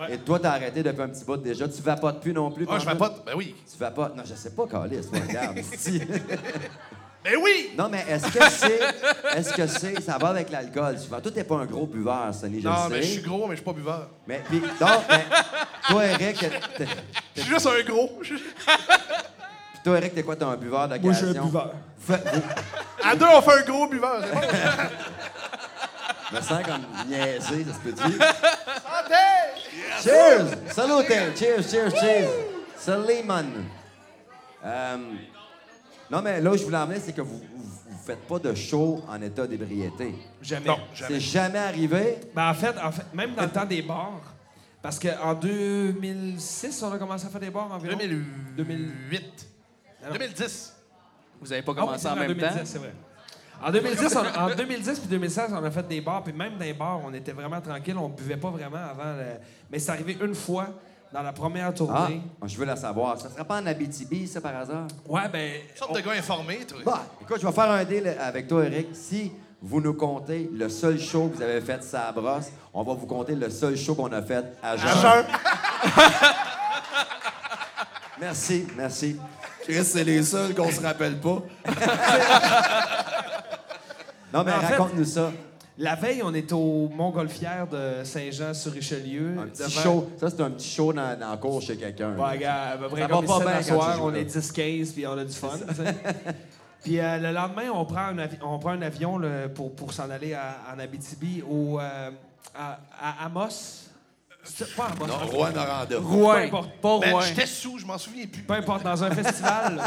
[0.09, 1.67] Et toi, t'as arrêté depuis un petit bout déjà.
[1.67, 2.65] Tu vapotes plus non plus.
[2.69, 3.23] Ah, je vapote.
[3.25, 3.53] Ben oui.
[3.69, 4.15] Tu vapotes?
[4.15, 5.59] Non, je sais pas, Calis, regarde.
[7.23, 7.71] Ben oui!
[7.77, 8.79] non, mais est-ce que c'est.
[9.37, 9.99] Est-ce que c'est.
[10.01, 11.19] Ça va avec l'alcool, souvent.
[11.19, 13.61] Toi, t'es pas un gros buveur, Sonny, je Non, mais je suis gros, mais je
[13.61, 14.07] suis pas buveur.
[14.25, 15.25] Mais, puis, donc, mais,
[15.89, 16.87] toi, Eric, t'es- t'es-
[17.35, 18.19] Je suis juste un gros.
[18.21, 18.43] Je- puis
[19.83, 20.35] toi, Eric, t'es quoi?
[20.37, 21.27] T'es un buveur Moi, d'occasion?
[21.27, 21.73] je suis un buveur.
[21.99, 24.21] Fait- vous- À deux, on fait un gros buveur.
[24.23, 24.41] c'est bon?
[26.31, 28.27] Je me sens comme niaisé, ça se peut-dire.
[28.85, 30.03] Santé!
[30.03, 30.73] Cheers!
[30.73, 31.07] Salute!
[31.37, 32.29] Cheers, cheers, cheers!
[32.77, 33.45] Saliman!
[34.63, 34.97] Euh,
[36.11, 39.03] non, mais là où je voulais emmener, c'est que vous ne faites pas de show
[39.07, 40.15] en état d'ébriété.
[40.41, 40.67] Jamais.
[40.67, 41.19] Non, C'est jamais.
[41.19, 42.17] jamais arrivé?
[42.35, 44.21] Ben, en, fait, en fait, même dans le temps des bars,
[44.81, 47.97] parce qu'en 2006, on a commencé à faire des bars environ.
[47.97, 49.47] 2008.
[50.03, 50.13] non.
[50.13, 50.75] 2010.
[51.41, 52.65] Vous avez pas Ah oui, commencé c'est en même 2010, temps?
[52.65, 52.93] c'est vrai.
[53.61, 56.63] En 2010, on, en 2010 puis 2016, on a fait des bars, puis même dans
[56.65, 59.17] les bars, on était vraiment tranquille, on buvait pas vraiment avant.
[59.17, 59.37] le-
[59.69, 60.67] Mais c'est arrivé une fois
[61.13, 62.21] dans la première Ah, tournée.
[62.45, 63.19] je veux la savoir.
[63.19, 64.87] Ça serait pas en Abitibi, ça, par hasard?
[65.07, 65.61] Ouais, ben.
[65.75, 66.79] Sorte de gars informé, toi.
[66.85, 68.89] Bah, écoute, je vais faire un deal avec toi, Eric.
[68.93, 72.83] Si vous nous comptez le seul show que vous avez fait ça à brosse, on
[72.83, 74.87] va vous compter le seul show qu'on a fait à jeun.
[74.87, 75.25] À jeun.
[78.21, 79.15] Merci, merci.
[79.63, 81.29] Chris, c'est les seuls qu'on se rappelle pas.
[84.33, 85.31] Non, mais Mais en fait- raconte-nous ça.
[85.81, 89.35] La veille, on était au Montgolfière de Saint-Jean-sur-Richelieu.
[89.39, 90.09] Un petit devant- show.
[90.19, 92.11] Ça, c'est un petit show dans, dans la cour chez quelqu'un.
[92.11, 94.19] Peu Ça comme va pas bien soir, on là.
[94.19, 95.47] est 10-15, puis on a du fun.
[96.83, 99.93] puis euh, le lendemain, on prend un, avi- on prend un avion là, pour, pour
[99.93, 102.11] s'en aller à- en Abitibi, au, euh,
[102.53, 103.85] à, à Amos.
[104.75, 105.07] Pas Amos.
[105.07, 105.17] Non.
[105.31, 105.85] Rouen Noranda.
[105.87, 106.33] Peu Rouen.
[106.33, 106.71] importe.
[106.81, 107.21] Pas Ben, Rouen.
[107.21, 108.41] j'étais sous, je m'en souviens plus.
[108.43, 109.81] Peu importe, dans un festival.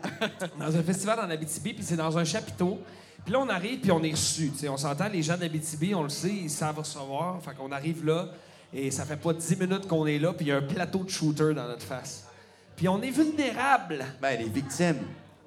[0.58, 2.80] dans un festival en Abitibi, puis c'est dans un chapiteau.
[3.24, 4.50] Puis là, on arrive, puis on est reçu.
[4.68, 7.42] On s'entend, les gens d'Abitibi, on le sait, ils savent recevoir.
[7.42, 8.28] Fait qu'on arrive là,
[8.72, 11.04] et ça fait pas 10 minutes qu'on est là, puis il y a un plateau
[11.04, 12.26] de shooter dans notre face.
[12.76, 14.04] Puis on est vulnérable.
[14.20, 15.00] Ben, les victimes.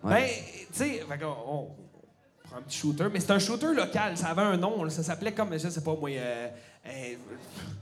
[0.04, 0.12] Ouais.
[0.12, 0.30] Ben,
[0.72, 1.68] tu sais, fait qu'on- on,
[2.44, 4.18] prend un petit shooter, mais c'est un shooter local.
[4.18, 4.90] Ça avait un nom, là.
[4.90, 6.50] ça s'appelait comme, je sais pas moi, euh,
[6.86, 7.16] un,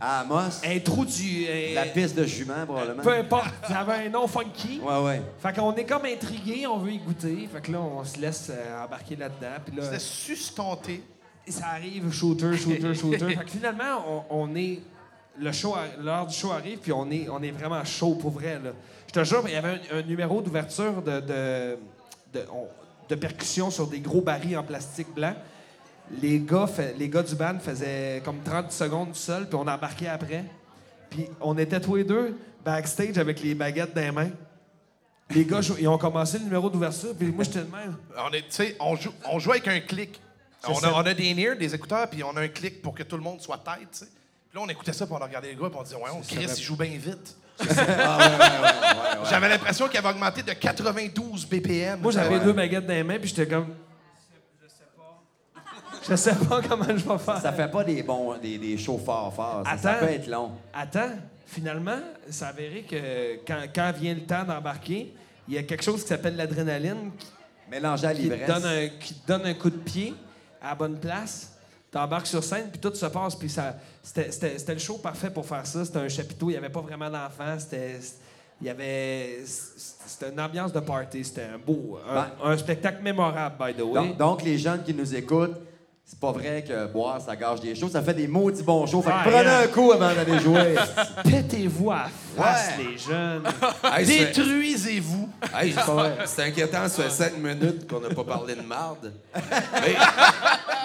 [0.01, 1.45] À Amos, un trou du.
[1.47, 3.01] un- la piste de jument, probablement.
[3.03, 4.79] Peu importe, ça avait un nom funky.
[4.83, 5.21] Ouais, ouais.
[5.39, 7.47] Fait qu'on est comme intrigué, on veut y goûter.
[7.51, 9.55] Fait que là, on se laisse euh, embarquer là-dedans.
[9.65, 11.03] Puis là, C'était sustenté.
[11.47, 13.35] ça arrive, shooter, shooter, shooter.
[13.35, 14.79] fait que finalement, on, on est.
[15.41, 18.31] Le show, a- l'heure du show arrive, puis on est, on est vraiment chaud pour
[18.31, 18.59] vrai.
[18.62, 18.71] Là.
[19.07, 21.77] Je te jure, il y avait un, un numéro d'ouverture de, de,
[22.33, 22.67] de, on-
[23.07, 25.33] de percussion sur des gros barils en plastique blanc.
[26.22, 26.67] Les gars,
[26.98, 30.45] les gars du band faisaient comme 30 secondes tout seul, puis on embarquait après.
[31.10, 34.32] Puis on était tous les deux backstage avec les baguettes dans les mains.
[35.32, 37.95] Les gars, ils ont commencé le numéro d'ouverture, puis moi, j'étais de même.
[38.17, 40.19] On, est, on, joue, on joue avec un clic.
[40.67, 43.04] On a, on a des near, des écouteurs, puis on a un clic pour que
[43.04, 44.06] tout le monde soit tête, tu sais.
[44.06, 46.10] Puis là, on écoutait ça, puis on a regardé les gars, puis on disait, ouais,
[46.12, 47.38] on Chris, il joue bien vite.
[49.30, 52.00] J'avais l'impression qu'il avait augmenté de 92 BPM.
[52.00, 53.76] Moi, j'avais deux baguettes dans les mains, puis j'étais comme.
[56.07, 57.41] Je sais pas comment je vais faire.
[57.41, 59.63] Ça fait pas des bons, des, des shows forts forts.
[59.81, 60.51] Ça, peut être long.
[60.73, 61.12] Attends,
[61.45, 65.13] finalement, ça a avéré que quand, quand vient le temps d'embarquer,
[65.47, 67.27] il y a quelque chose qui s'appelle l'adrénaline qui,
[67.71, 70.13] Mélanger à qui te donne un, qui te donne un coup de pied
[70.62, 71.53] à la bonne place.
[71.91, 73.35] T'embarques sur scène, puis tout se passe.
[73.35, 75.83] Puis ça, c'était, le show parfait pour faire ça.
[75.85, 77.57] C'était un chapiteau, il n'y avait pas vraiment d'enfants.
[77.57, 77.99] C'était,
[78.62, 81.23] il y avait, c'était une ambiance de party.
[81.23, 83.93] C'était un beau, un, Ben- un spectacle mémorable, by the way.
[83.93, 85.57] Donc, donc, les jeunes qui nous écoutent,
[86.12, 87.89] c'est pas vrai que boire, ça gâche des shows.
[87.89, 89.04] Ça fait des maudits bons shows.
[89.04, 90.74] Fait que Ouais, prenez un coup avant d'aller jouer.
[91.24, 91.95] Pétez-vous à
[92.38, 92.84] la face, Ouais.
[92.91, 93.43] les jeunes.
[93.95, 95.30] Hey, c'est- Détruisez-vous.
[95.56, 95.76] Hey,
[96.26, 99.13] c'est inquiétant, ça fait 7 minutes qu'on n'a pas parlé de marde.
[99.36, 99.95] Mais,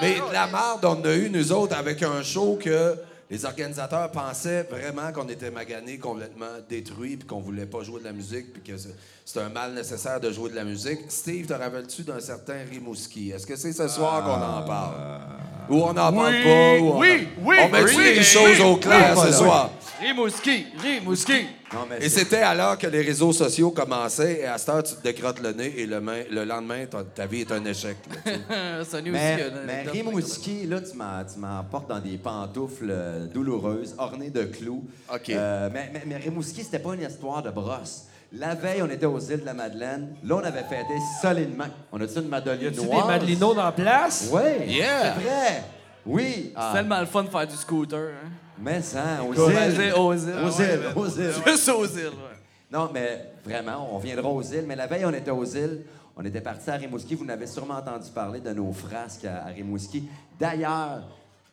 [0.03, 2.95] mais de la marde, on a eu, nous autres, avec un show que
[3.31, 8.05] les organisateurs pensaient vraiment qu'on était maganés, complètement détruits, puis qu'on voulait pas jouer de
[8.05, 8.79] la musique, puis que
[9.25, 11.01] c'était un mal nécessaire de jouer de la musique.
[11.09, 13.31] Steve, te rappelles-tu d'un certain Rimouski?
[13.31, 15.21] Est-ce que c'est ce soir qu'on en parle?
[15.68, 16.79] Ou on n'en parle pas?
[16.81, 19.22] Ou on, oui, oui, on met oui, les oui, choses au clair oui.
[19.27, 19.70] ce soir?
[20.00, 21.46] Rimouski, Rimouski.
[21.72, 24.94] Non, mais Et c'était alors que les réseaux sociaux commençaient, et à cette heure, tu
[24.96, 27.96] te décrottes le nez, et le, main- le lendemain, ta, ta vie est un échec.
[28.27, 28.96] là, aussi.
[29.11, 29.83] Mais, mais.
[29.90, 30.96] Rimouski, là, tu
[31.38, 34.85] m'emportes dans des pantoufles euh, douloureuses, ornées de clous.
[35.12, 35.31] OK.
[35.31, 38.05] Euh, mais, mais, mais Rimouski, c'était pas une histoire de brosse.
[38.37, 40.16] La veille, on était aux îles de la Madeleine.
[40.25, 41.66] Là, on avait fêté solidement.
[41.92, 43.07] On a-tu une Madeleine Tu des noire?
[43.07, 44.29] Madelinos dans la place?
[44.33, 44.40] Oui.
[44.66, 45.14] Yeah.
[45.14, 45.62] C'est vrai.
[46.05, 46.53] Oui.
[46.57, 47.99] Ah, C'est tellement le fun de faire du scooter.
[48.11, 48.29] Hein?
[48.59, 49.92] Mais ça, aux Écoute, îles.
[49.97, 50.33] aux îles.
[50.44, 51.33] Aux Ouais, îles, aux îles.
[51.47, 52.37] Juste aux îles, ouais.
[52.73, 54.64] Non, mais vraiment, on viendra aux îles.
[54.66, 55.83] Mais la veille, on était aux îles.
[56.16, 57.14] On était parti à Rimouski.
[57.14, 60.09] Vous n'avez sûrement entendu parler de nos frasques à, à Rimouski.
[60.38, 61.03] D'ailleurs,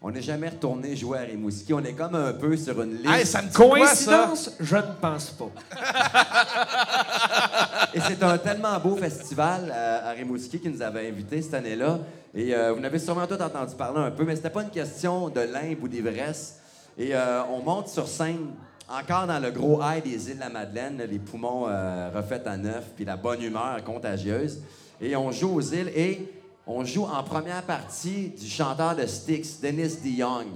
[0.04, 1.76] on n'est jamais retourné jouer à Rimouski.
[1.76, 3.08] On est comme un peu sur une liste.
[3.08, 4.26] Hey, ça me dit quoi, ça?
[4.28, 4.56] Coïncidence?
[4.60, 5.52] Je ne pense pas.
[7.94, 12.00] Et c'est un tellement beau festival à, à Rimouski qui nous avait invités cette année-là.
[12.34, 15.30] Et euh, vous n'avez sûrement tous entendu parler un peu, mais c'était pas une question
[15.30, 16.60] de limbe ou d'ivresse.
[16.98, 18.48] Et euh, on monte sur scène,
[18.90, 22.58] encore dans le gros high des îles de la Madeleine, les poumons euh, refaits à
[22.58, 24.62] neuf, puis la bonne humeur contagieuse.
[25.00, 29.60] Et on joue aux îles et on joue en première partie du chanteur de Styx,
[29.62, 30.48] Dennis DeYoung.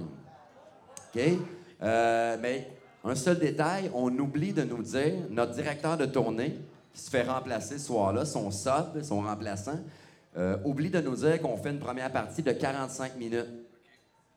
[1.14, 1.22] OK?
[1.82, 2.70] Euh, mais
[3.04, 6.58] un seul détail, on oublie de nous dire, notre directeur de tournée,
[6.94, 9.78] qui se fait remplacer ce soir-là, son sub, son remplaçant,
[10.36, 13.46] euh, oublie de nous dire qu'on fait une première partie de 45 minutes.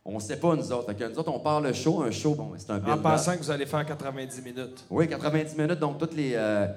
[0.06, 0.88] On ne sait pas, nous autres.
[0.88, 2.02] Fait que nous autres, on part le show.
[2.02, 4.86] Un show, bon, c'est un En pensant que vous allez faire 90 minutes.
[4.90, 6.32] Oui, 90 minutes, donc toutes les.
[6.36, 6.68] euh,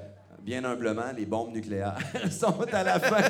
[0.44, 1.96] bien humblement, les bombes nucléaires
[2.30, 3.22] sont à la fin.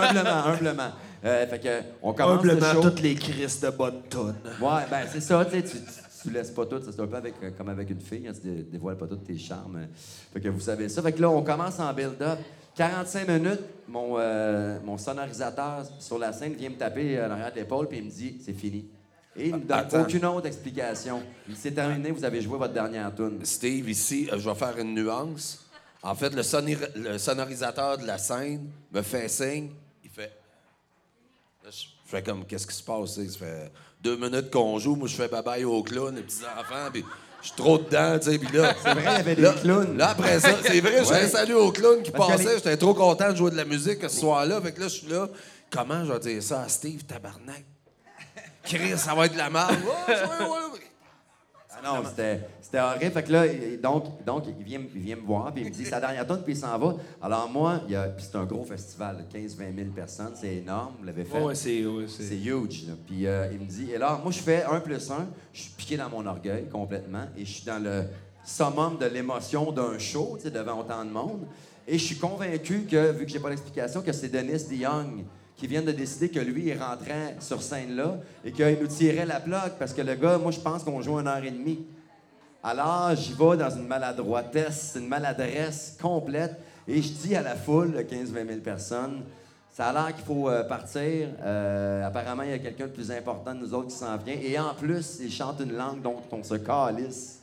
[0.00, 0.90] humblement, humblement.
[1.24, 2.80] Euh, fait que, on commence le show.
[2.82, 4.36] toutes les crises de bonne tonne.
[4.60, 5.82] Ouais, ben c'est ça, tu sais, tu, tu,
[6.22, 8.32] tu laisses pas tout, ça, c'est un peu avec, euh, comme avec une fille, hein,
[8.34, 9.86] tu dé- dévoiles pas tous tes charmes.
[10.32, 11.02] Fait que vous savez ça.
[11.02, 12.38] Fait que là, on commence en build-up.
[12.76, 17.50] 45 minutes, mon, euh, mon sonorisateur sur la scène vient me taper euh, en arrière
[17.50, 18.86] de l'épaule puis il me dit c'est fini.
[19.36, 20.02] Et il me donne Attends.
[20.02, 21.20] aucune autre explication.
[21.48, 23.40] Il s'est terminé, vous avez joué votre dernière tune.
[23.42, 25.66] Steve, ici, euh, je vais faire une nuance.
[26.02, 29.70] En fait, le, sonorisateur de la scène me fait signe.
[30.02, 30.32] Il fait.
[31.64, 33.16] Là, je fais comme, qu'est-ce qui se passe?
[33.16, 33.70] Ça fait
[34.02, 34.96] deux minutes qu'on joue.
[34.96, 36.88] Moi, je fais bye-bye aux clowns, les petits-enfants.
[36.90, 37.04] Puis
[37.42, 38.38] je suis trop dedans, tu sais.
[38.38, 38.74] Puis là.
[38.82, 39.96] C'est vrai, il y avait des Là, clowns.
[39.98, 41.24] là, après ça, c'est vrai, je fais Ouais.
[41.24, 42.44] un salut aux clowns qui passaient.
[42.44, 44.60] les- J'étais trop content de jouer de la musique ce soir-là.
[44.62, 45.28] Fait que là, je suis là.
[45.70, 47.64] Comment je vais dire ça à Steve, tabarnak?
[48.64, 49.70] Chris, ça va être de la merde.
[50.08, 50.79] Ouais, ouais, ouais.
[51.84, 53.12] Non, c'était, horrible.
[53.12, 53.44] Fait que là,
[53.82, 56.26] donc, donc il, vient, il vient me voir, puis il me dit, c'est la dernière
[56.26, 56.96] tune, puis il s'en va.
[57.20, 57.80] Alors moi,
[58.18, 61.40] c'est un gros festival, 15-20 000 personnes, c'est énorme, vous l'avez fait.
[61.40, 61.84] Ouais, c'est.
[61.86, 62.86] ouais, huge.
[62.86, 62.94] là.
[63.06, 65.72] Puis euh, il me dit, et là, moi, je fais un plus un, je suis
[65.72, 68.04] piqué dans mon orgueil complètement, et je suis dans le
[68.44, 71.46] summum de l'émotion d'un show, tu sais, devant autant de monde.
[71.86, 75.24] Et je suis convaincu que, vu que j'ai pas l'explication, que c'est Dennis DeYoung
[75.60, 79.26] qui vient de décider que lui, il rentrait sur scène là et qu'il nous tirait
[79.26, 81.84] la plaque parce que le gars, moi, je pense qu'on joue une heure et demie.
[82.62, 86.56] Alors, j'y vais dans une maladroitesse, une maladresse complète.
[86.88, 89.20] Et je dis à la foule, 15-20 000 personnes,
[89.70, 91.28] ça a l'air qu'il faut euh, partir.
[91.42, 94.36] Euh, apparemment, il y a quelqu'un de plus important de nous autres qui s'en vient.
[94.40, 97.39] Et en plus, il chante une langue dont on se calisse.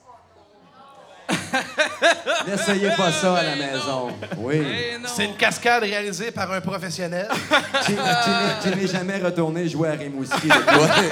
[2.47, 4.09] N'essayez pas ça à la maison.
[4.37, 4.55] Oui.
[4.61, 4.97] Eh.
[5.05, 7.27] C'est une cascade réalisée par un professionnel.
[7.85, 10.47] Qui, qui n'est- qui n'est jamais retourné jouer à Rimouski.
[10.47, 11.09] Ouais.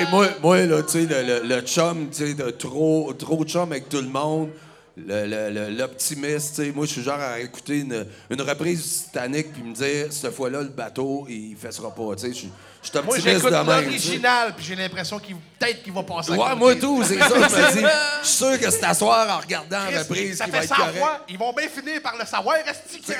[0.00, 3.44] hey, moi, moi, là, tu sais, le, le, le chum, tu sais, de trop, trop
[3.44, 4.50] chum avec tout le monde,
[4.96, 8.80] le- le- le- l'optimiste, tu sais, moi, je suis genre à écouter une, une reprise
[8.82, 12.38] du Titanic puis me dire, cette fois-là, le bateau, il fessera pas, tu sais, je
[12.38, 12.52] suis-
[12.82, 16.54] je suis Moi, j'écoute l'original, puis j'ai l'impression qu'il peut-être qu'il va passer à Ouais,
[16.56, 17.86] moi, tout, c'est ça, je me dis,
[18.22, 20.56] je suis sûr que c'est à soir, en regardant la Chris, reprise, ça qui fait
[20.58, 20.98] va être 100 correct.
[20.98, 22.56] fois, ils vont bien finir par le savoir.
[22.66, 23.12] Reste C'est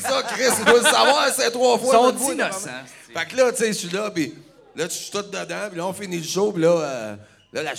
[0.00, 1.92] ça, Chris, il doit le savoir, c'est trois Ils fois.
[1.94, 2.68] sont notre voix, innocents.
[3.14, 4.34] Fait que là, tu sais, je suis là, puis
[4.76, 7.16] là, je suis tout dedans, puis là, on finit le show, puis là, euh,
[7.52, 7.72] là, la-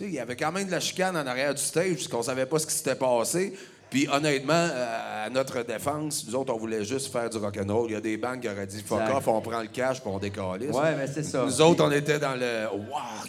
[0.00, 2.44] il y avait quand même de la chicane en arrière du stage, parce qu'on savait
[2.46, 3.54] pas ce qui s'était passé.
[3.96, 7.86] Puis honnêtement, euh, à notre défense, nous autres, on voulait juste faire du rock'n'roll.
[7.88, 10.10] Il y a des banques qui auraient dit fuck off, on prend le cash, puis
[10.12, 10.70] on décalisse.
[10.76, 11.42] Ouais, mais c'est ça.
[11.46, 12.84] Nous autres, on était dans le wow,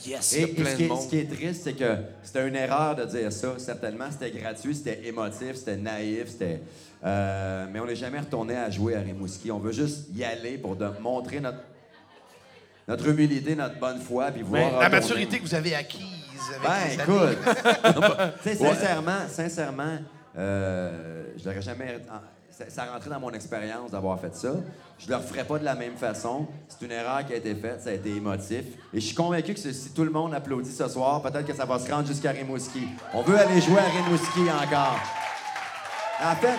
[0.06, 1.02] yes, il y Et, a et plein ce, qui de est, monde.
[1.02, 3.54] ce qui est triste, c'est que c'était une erreur de dire ça.
[3.60, 6.60] Certainement, c'était gratuit, c'était émotif, c'était naïf, c'était.
[7.06, 9.50] euh, mais on n'est jamais retourné à jouer à Rimouski.
[9.54, 11.60] On veut juste y aller pour de- montrer notre,
[12.90, 14.64] notre humilité, notre bonne foi, puis voir.
[14.64, 14.90] La retourner.
[14.90, 16.02] maturité que vous avez acquise
[16.58, 18.58] avec Ben, les écoute.
[18.58, 19.98] sincèrement, sincèrement,
[20.38, 22.00] euh, je l'aurais jamais.
[22.52, 24.54] Ça, ça rentrait dans mon expérience d'avoir fait ça.
[24.98, 26.48] Je le referais pas de la même façon.
[26.68, 28.64] C'est une erreur qui a été faite, ça a été émotif.
[28.94, 31.66] Et je suis convaincu que si tout le monde applaudit ce soir, peut-être que ça
[31.66, 32.88] va se rendre jusqu'à Rimouski.
[33.14, 35.00] On veut aller jouer à Rimouski encore.
[36.24, 36.58] En fait,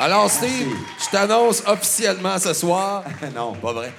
[0.00, 0.84] Alors, Steve, Merci.
[1.04, 3.04] je t'annonce officiellement ce soir.
[3.34, 3.52] non.
[3.52, 3.92] Pas vrai.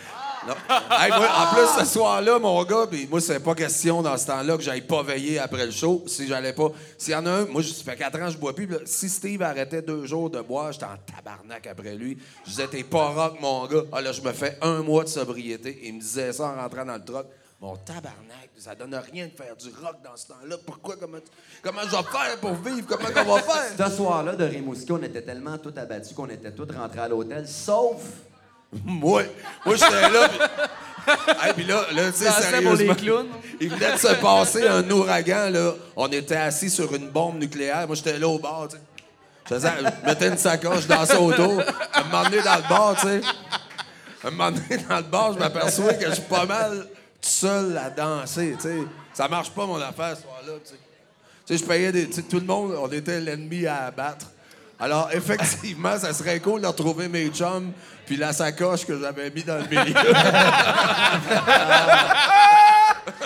[0.47, 4.63] En plus, ce soir-là, mon gars, puis moi, c'est pas question dans ce temps-là que
[4.63, 6.03] j'aille pas veiller après le show.
[6.07, 6.69] Si j'allais pas.
[6.97, 8.67] S'il y en a un, moi, ça fait quatre ans que je bois plus.
[8.85, 12.17] si Steve arrêtait deux jours de boire, j'étais en tabarnak après lui.
[12.45, 13.83] Je disais, t'es pas rock, mon gars.
[13.91, 15.79] Ah là, je me fais un mois de sobriété.
[15.83, 17.25] Il me disait ça en rentrant dans le truck.
[17.61, 20.57] Mon tabarnak, ça donne rien de faire du rock dans ce temps-là.
[20.65, 20.97] Pourquoi?
[20.99, 21.17] Comment,
[21.63, 22.85] comment je vais faire pour vivre?
[22.87, 23.89] Comment on va faire?
[23.89, 27.47] Ce soir-là de Rimouski, on était tellement tout abattus qu'on était tous rentrés à l'hôtel,
[27.47, 28.01] sauf
[28.83, 29.23] Moi,
[29.65, 30.29] moi j'étais là.
[30.29, 30.39] Puis
[31.43, 32.95] hey, puis là, là tu sais, sérieusement,
[33.59, 35.73] il venait de se passer un ouragan, là.
[35.95, 37.85] On était assis sur une bombe nucléaire.
[37.87, 38.81] Moi, j'étais là au bar, tu sais.
[39.47, 41.61] Je faisais, je mettais une sacoche, je dansais autour.
[41.93, 43.21] Un moment donné, dans le bar, tu sais.
[44.23, 46.87] Un moment donné, dans le bar, je m'aperçois que je suis pas mal
[47.21, 48.77] tout seul à danser, tu sais.
[49.13, 50.79] Ça marche pas, mon affaire, ce soir-là, tu sais.
[51.45, 52.07] Tu sais, je payais des.
[52.07, 54.25] Tu sais, tout le monde, on était l'ennemi à abattre.
[54.79, 57.71] Alors, effectivement, ça serait cool de retrouver mes chums
[58.05, 59.93] puis la sacoche que j'avais mis dans le milieu.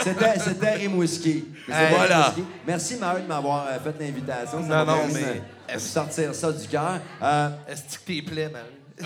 [0.04, 1.46] C'était, c'était Rimouski.
[1.68, 2.30] Hey, voilà.
[2.30, 2.44] Rimouski.
[2.68, 4.62] Merci, Maheu, de m'avoir euh, fait l'invitation.
[4.62, 5.14] Ça Non, m'a non, permis
[5.68, 7.00] mais- de sortir ça du cœur.
[7.22, 7.88] Euh, Est-ce que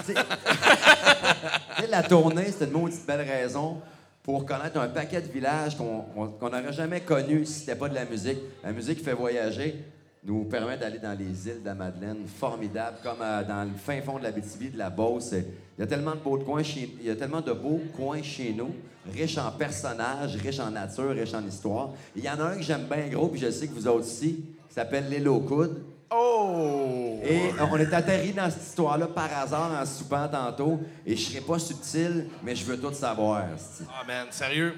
[0.04, 0.14] sais,
[1.76, 3.82] tu sais, la tournée, c'était une maudite belle raison
[4.24, 7.90] pour connaître un paquet de villages qu'on on- qu'on n'aurait jamais connus si c'était pas
[7.90, 8.40] de la musique.
[8.64, 9.84] La musique fait voyager
[10.26, 14.02] nous permet d'aller dans les îles de la Madeleine, formidables, comme euh, dans le fin
[14.02, 15.34] fond de la BTB, de la Beauce.
[15.34, 18.22] Il y a tellement de beaux coins chez, il y a tellement de beaux coins
[18.22, 18.74] chez nous,
[19.12, 21.90] riches en personnages, riches en nature, riches en histoire.
[22.16, 24.06] Il y en a un que j'aime bien gros, puis je sais que vous autres
[24.06, 25.84] aussi, qui s'appelle l'île aux coudes.
[26.16, 27.20] Oh!
[27.24, 30.80] Et on est atterri dans cette histoire-là par hasard en soupant tantôt.
[31.06, 33.46] Et je serai pas subtil, mais je veux tout savoir.
[33.90, 34.76] Ah, man, sérieux?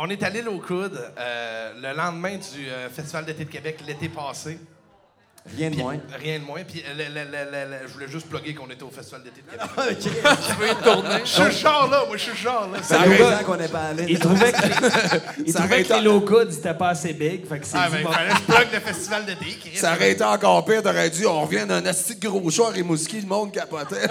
[0.00, 4.08] On est allé au coude euh, le lendemain du euh, Festival d'été de Québec l'été
[4.08, 4.58] passé.
[5.56, 5.96] Rien de Puis- moins.
[6.20, 6.60] Rien de moins.
[6.62, 9.40] Puis le- le- le- le- le- je voulais juste plugger qu'on était au Festival d'été
[9.40, 9.98] de Québec.
[10.00, 11.20] Tu veux une tournée?
[11.24, 12.82] Je suis le genre là, moi je suis le genre là.
[12.82, 14.04] Ça fait deux ans qu'on n'est pas allé.
[14.08, 14.58] Il trouvait que,
[15.46, 17.46] il Ça trouvait que arrête- les locaux c'était pas assez big.
[17.48, 19.44] Fait que c'est Ah, dit, ben, bon, il fallait que je plug le Festival d'été.
[19.58, 19.76] Chris.
[19.76, 22.70] Ça aurait été encore pire, t'aurais dit on revient d'un asti de gros show à
[22.70, 24.06] Rimouski, le monde capotait.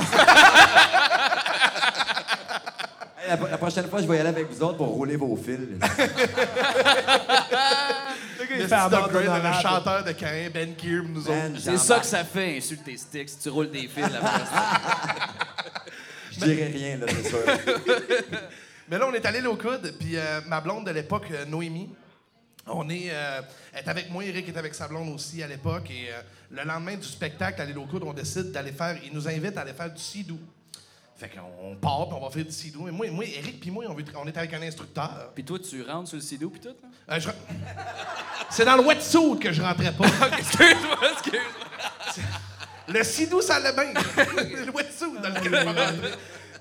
[3.28, 5.58] La, la prochaine fois, je vais y aller avec vous autres pour rouler vos fils.
[8.50, 11.32] Le fait un upgrade, le chanteur de Cain, Ben Keir, nous autres.
[11.32, 13.30] Man, C'est ça que ça fait, insulter tes sticks.
[13.30, 14.22] Si tu roules des fils ça.
[16.32, 17.40] Je dirais rien, là, c'est sûr.
[18.90, 21.90] Mais là, on est allé au coude, puis euh, ma blonde de l'époque, euh, Noémie,
[22.68, 23.42] on est, euh,
[23.74, 26.64] elle est avec moi, Eric est avec sa blonde aussi à l'époque, et euh, le
[26.64, 29.62] lendemain du spectacle à l'île au coude, on décide d'aller faire, il nous invite à
[29.62, 30.40] aller faire du sidou.
[31.18, 32.84] Fait qu'on part, puis on va faire du sidou.
[32.84, 35.32] Mais moi, moi Eric puis moi, on, veut- on est avec un instructeur.
[35.34, 37.16] Puis toi, tu rentres sur le sidou puis tout, là?
[37.16, 37.30] Euh, je-
[38.52, 40.06] C'est dans le wetsuit que je rentrais pas.
[40.38, 42.24] Excuse-moi, excuse-moi.
[42.90, 43.94] Le sidou, ça allait bien.
[44.66, 45.52] le wetsuit dans lequel
[46.04, 46.10] je.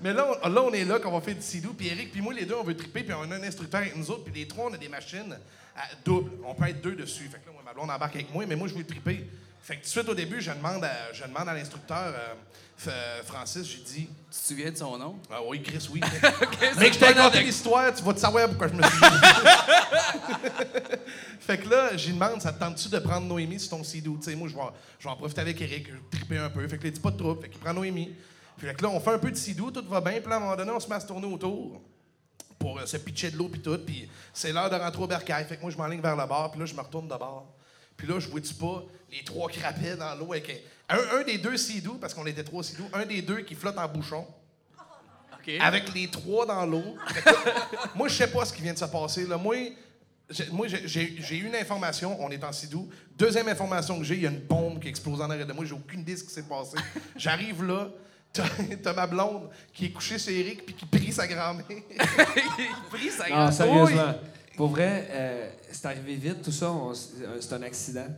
[0.03, 1.73] Mais là on, là, on est là, qu'on va faire du sidou.
[1.75, 3.03] Puis Eric, puis moi, les deux, on veut triper.
[3.05, 4.25] Puis on a un instructeur avec nous autres.
[4.25, 5.37] Puis les trois, on a des machines
[5.77, 6.31] à double.
[6.47, 7.25] On peut être deux dessus.
[7.25, 9.27] Fait que là, moi, ma blonde embarque avec moi, mais moi, je veux triper.
[9.67, 12.35] Fait que tout de suite, au début, je demande à, je demande à l'instructeur, euh,
[12.81, 15.19] F- Francis, j'ai dit, Tu te souviens de son nom?
[15.29, 16.01] ah oui, Chris, oui.
[16.79, 18.93] Mais que je t'ai raconté l'histoire, tu vas te savoir pourquoi je me suis
[21.41, 24.19] Fait que là, j'y demande, ça te tente-tu de prendre Noémie sur ton sidou?
[24.19, 24.61] Tu sais, moi, je vais,
[25.01, 26.67] je vais en profiter avec Eric, triper un peu.
[26.69, 27.43] Fait que là, il dit pas de trouble.
[27.43, 28.15] Fait qu'il prend Noémie.
[28.57, 30.21] Puis fait que là, on fait un peu de sidou, tout va bien.
[30.21, 31.81] Puis là, à un moment donné, on se met à se tourner autour
[32.59, 33.79] pour euh, se pitcher de l'eau puis tout.
[33.79, 35.45] Puis c'est l'heure de rentrer au bercail.
[35.45, 36.51] Fait que moi, je m'enligne vers le bar.
[36.51, 37.47] Puis là, je me retourne de bord.
[37.97, 41.57] Puis là, je vois-tu pas les trois crapets dans l'eau avec un, un des deux
[41.57, 44.27] sidou, parce qu'on était trois sidou, un des deux qui flotte en bouchon
[45.33, 45.55] OK.
[45.61, 46.97] avec les trois dans l'eau.
[47.95, 49.27] Moi, je sais pas ce qui vient de se passer.
[49.27, 49.37] Là.
[49.37, 49.57] Moi,
[50.29, 50.67] j'ai, moi,
[51.31, 52.89] une information, on est en sidou.
[53.17, 55.65] Deuxième information que j'ai, il y a une bombe qui explose en arrière de moi.
[55.65, 56.77] J'ai aucune idée de ce qui s'est passé.
[57.17, 57.89] J'arrive là,
[58.33, 61.65] t'as, ma blonde qui est couchée sur Eric puis qui prie sa grand-mère.
[61.71, 64.15] Il prit sa Non, grande sérieusement.
[64.57, 66.67] Pour vrai, euh, c'est arrivé vite, tout ça.
[66.67, 66.95] euh,
[67.41, 68.09] c'est un accident.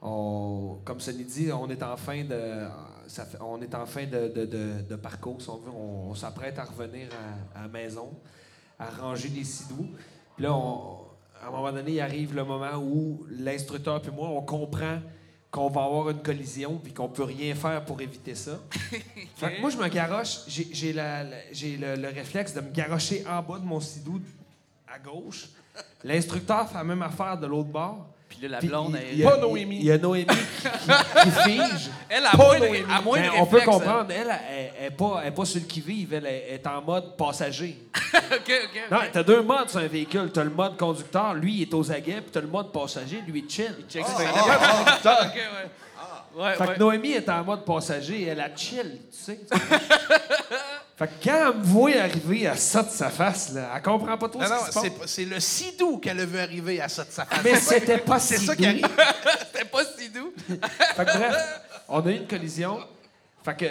[0.00, 2.66] On, comme Sonny dit, on est en fin de,
[3.08, 5.70] ça fait- on est en fin de, de- de- de parcours, si on veut.
[5.70, 7.08] On, on s'apprête à revenir
[7.54, 8.10] à, à la maison,
[8.78, 9.88] à ranger les sidous.
[10.36, 10.98] Puis là, on-
[11.42, 14.98] à un moment donné, il arrive le moment où l'instructeur puis moi, on comprend
[15.50, 18.58] qu'on va avoir une collision puis qu'on peut rien faire pour éviter ça.
[19.36, 20.40] Fait que moi, je me garoche.
[20.48, 24.20] J'ai le, le réflexe de me garocher en bas de mon sidou
[24.86, 25.48] à gauche.
[26.04, 28.08] L'instructeur fait la même affaire de l'autre bord.
[28.28, 29.12] Puis là, la Puis blonde, il- elle...
[29.14, 29.76] il y a- Pas Noémie.
[29.76, 30.34] Il y a Noémie qui,
[30.68, 31.90] qui- qui fige.
[32.08, 32.84] Elle, à Pas moins, Noémie.
[32.92, 34.06] à moins Ben, de on peut réflexe, comprendre.
[34.10, 36.12] Elle, elle, elle est pas, elle est pas sur le qui-vive.
[36.14, 37.78] Elle est, est en mode passager.
[38.14, 38.80] OK, OK.
[38.90, 40.30] Non, t'as deux modes sur un véhicule.
[40.32, 42.20] T'as le mode conducteur, lui, il est aux aguets.
[42.20, 43.74] Puis t'as le mode passager, lui, il chill.
[43.88, 45.22] Check ça.
[45.22, 46.42] OK, ouais.
[46.44, 46.74] Ouais, Fait ouais.
[46.74, 49.40] que Noémie est en mode passager, elle a chill, tu sais.
[50.98, 54.18] fait que quand elle me voit arriver à ça de sa face, là, elle comprend
[54.18, 54.82] pas trop Non, ce non, qui se passe.
[54.82, 57.38] c'est, c'est le sidou qu'elle a vu arriver à ça de sa face.
[57.44, 58.60] Mais c'était pas C'est si ça doux.
[58.62, 58.88] qui arrive.
[59.52, 60.32] C'était pas si doux.
[60.48, 62.80] Fait que bref, on a eu une collision.
[63.44, 63.68] Fait que euh,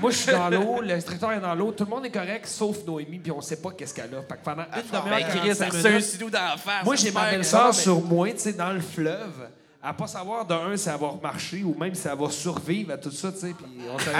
[0.00, 2.78] moi, je suis dans l'eau, l'instructeur est dans l'eau, tout le monde est correct, sauf
[2.86, 4.22] Noémie, puis on sait pas qu'est-ce qu'elle a.
[4.22, 6.56] Fait que pendant une Ben, demi-heure, Chris, 45 elle reçoit un minutes, sidou dans la
[6.56, 6.84] face.
[6.84, 9.48] moi, j'ai ma belle-sœur sur moi, tu sais, dans le fleuve,
[9.84, 12.92] à pas savoir de un si elle va marcher ou même si elle va survivre
[12.94, 13.54] à tout ça, tu sais.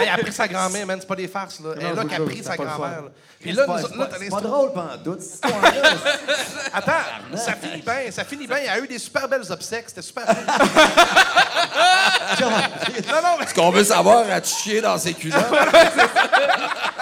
[0.03, 1.71] Elle a pris sa grand-mère, man, c'est pas des farces, là.
[1.81, 3.03] Elle Non, là a pris sa grand-mère.
[3.03, 3.09] là.
[3.41, 5.71] Puis C'est là, pas, nous- c'est là, c'est pas drôle pendant toute cette histoire-là.
[6.73, 8.59] Attends, ça finit bien, ça finit bien.
[8.59, 10.37] Il y a eu des super belles obsèques, c'était super cool.
[12.41, 12.51] non,
[13.23, 15.41] non, mais Ce qu'on veut savoir, as-tu chié dans ses culottes?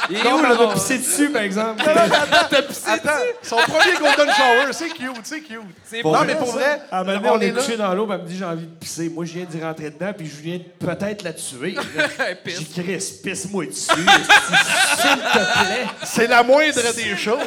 [0.09, 1.83] Il est où, là, de pisser dessus, par exemple?
[1.89, 3.11] attends,
[3.43, 5.61] son premier golden shower, c'est cute, c'est cute.
[5.85, 6.25] C'est Non, bon.
[6.27, 8.27] mais pour vrai, À un moment donné, on on est couché dans l'eau, elle me
[8.27, 9.09] dit envie de pisser.
[9.09, 11.77] Moi, je viens d'y rentrer dedans, puis je viens de peut-être la tuer.
[12.47, 13.87] J'ai Chris, pisse-moi dessus.
[13.87, 15.87] S'il te plaît.
[16.05, 17.39] C'est la moindre des choses.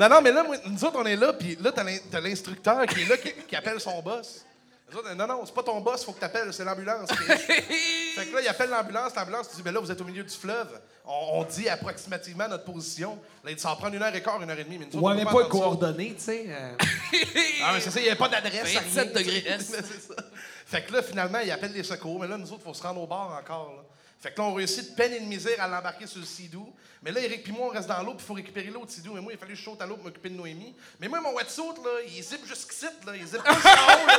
[0.00, 2.86] non, non, mais là, nous autres, on est là, puis là, t'as l'in- t'as l'instructeur
[2.86, 4.44] qui est là, qui, qui appelle son boss.
[4.90, 7.08] Les autres, non, non, c'est pas ton boss, faut que t'appelles, c'est l'ambulance.
[7.14, 10.34] fait que là, il appelle l'ambulance, l'ambulance dit, ben là, vous êtes au milieu du
[10.34, 10.68] fleuve.
[11.06, 13.18] On, on dit approximativement notre position.
[13.44, 14.78] Là, ça va prendre une heure et quart, une heure et demie.
[14.78, 15.48] Mais nous autres, On on n'avait peut pas ça.
[15.48, 16.46] coordonnées, tu sais.
[16.48, 16.72] euh.
[17.62, 18.72] Ah, mais c'est ça, il n'y avait pas d'adresse.
[18.72, 19.44] 27 rien, degrés.
[19.46, 19.78] Mais.
[20.66, 22.18] Fait que là, finalement, il appelle les secours.
[22.20, 23.74] Mais là, nous autres, il faut se rendre au bar encore.
[23.76, 23.82] là.
[24.20, 26.70] Fait que là, on réussit de peine et de misère à l'embarquer sur le Sidou.
[27.02, 29.14] Mais là, Eric puis moi, on reste dans l'eau, puis il faut récupérer l'autre Sidou.
[29.14, 30.76] Mais moi, il fallait que je saute à l'eau pour m'occuper de Noémie.
[31.00, 33.16] Mais moi, mon wetsuit, là, il zip jusqu'ici, là.
[33.16, 34.10] Il zip jusqu'en haut.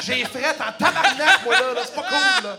[0.02, 1.72] J'ai fret en tabarnak, moi, là.
[1.74, 1.82] là.
[1.84, 2.58] C'est pas cool, là.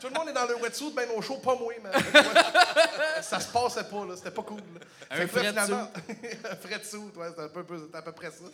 [0.00, 1.90] Tout le monde est dans le wetsuit, ben au chaud, pas moi, mais
[3.22, 4.16] ça se passait pas, là.
[4.16, 4.58] C'était pas cool.
[4.58, 4.80] là.
[5.10, 5.90] Un Fait que là, finalement,
[6.50, 8.44] un fret de soude, ouais, c'est un peu, c'est à peu près ça.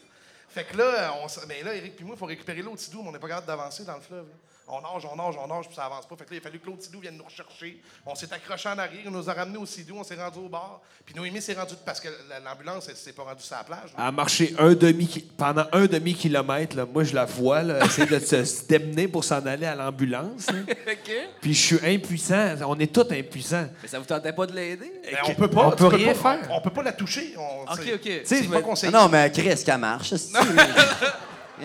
[0.50, 3.02] Fait que là, on, s- ben là, Eric puis moi, il faut récupérer l'autre Tidou,
[3.02, 4.26] mais on n'est pas capable d'avancer dans le fleuve.
[4.26, 4.34] là.
[4.70, 6.14] On nage, on nage, on nage, puis ça avance pas.
[6.16, 7.80] Fait que là, il a fallu que l'autre Tidou vienne nous rechercher.
[8.04, 10.48] On s'est accroché en arrière, il nous a ramenés au Sidou, on s'est rendu au
[10.48, 10.80] bar.
[11.06, 13.90] Puis Noémie s'est rendue, parce que la- l'ambulance, elle s'est pas rendue sur la plage.
[13.90, 13.94] là.
[13.98, 16.76] Elle a marché un demi pendant un demi-kilomètre.
[16.76, 16.84] là.
[16.86, 20.46] Moi, je la vois, là, essayer de se démener pour s'en aller à l'ambulance.
[20.50, 20.58] là.
[20.68, 21.12] OK.
[21.40, 22.54] Puis je suis impuissant.
[22.66, 23.68] On est tous impuissants.
[23.82, 24.92] Mais ça vous tentait pas de l'aider?
[25.04, 25.66] Ben, on peut pas.
[25.68, 26.48] on peut rien pas- faire.
[26.50, 27.34] On, on peut pas la toucher.
[27.38, 28.20] On, OK, c'est- OK.
[28.24, 28.92] C'est pas conseillé.
[28.92, 30.12] Non, mais Chris, qu'elle marche.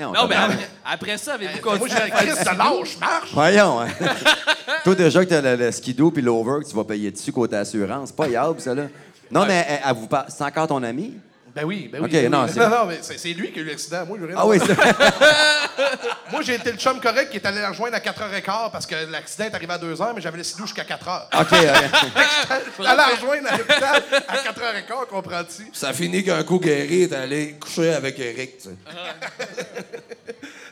[0.01, 2.57] Non, mais après, après ça, avez-vous Moi, continué j'ai à dit, faire Chris, du de
[2.57, 3.33] lâche, marche.
[3.33, 3.87] Voyons, hein.
[4.83, 7.55] Toi, déjà que t'as le, le skidoo puis l'over que tu vas payer dessus côté
[7.55, 8.09] assurance.
[8.09, 8.83] C'est pas yable, ça, là.
[9.31, 11.13] Non, mais elle, elle vous parle- c'est encore ton ami?
[11.55, 12.05] Ben oui, ben oui.
[12.07, 12.29] OK, ben oui.
[12.29, 14.05] non, c'est- non, non, mais c'est c'est lui qui a eu l'accident.
[14.07, 14.75] Moi, j'ai rien à Ah oui, c'est
[16.31, 18.95] Moi, j'ai été le chum correct qui est allé la rejoindre à 4h15 parce que
[19.11, 21.25] l'accident est arrivé à 2h, mais j'avais le sidou jusqu'à 4h.
[21.41, 21.53] OK, OK.
[22.85, 25.63] Allé la rejoindre à l'hôpital à 4h15, comprends-tu?
[25.73, 28.75] Ça finit qu'un coup guéri, t'es allé coucher avec Eric, tu sais.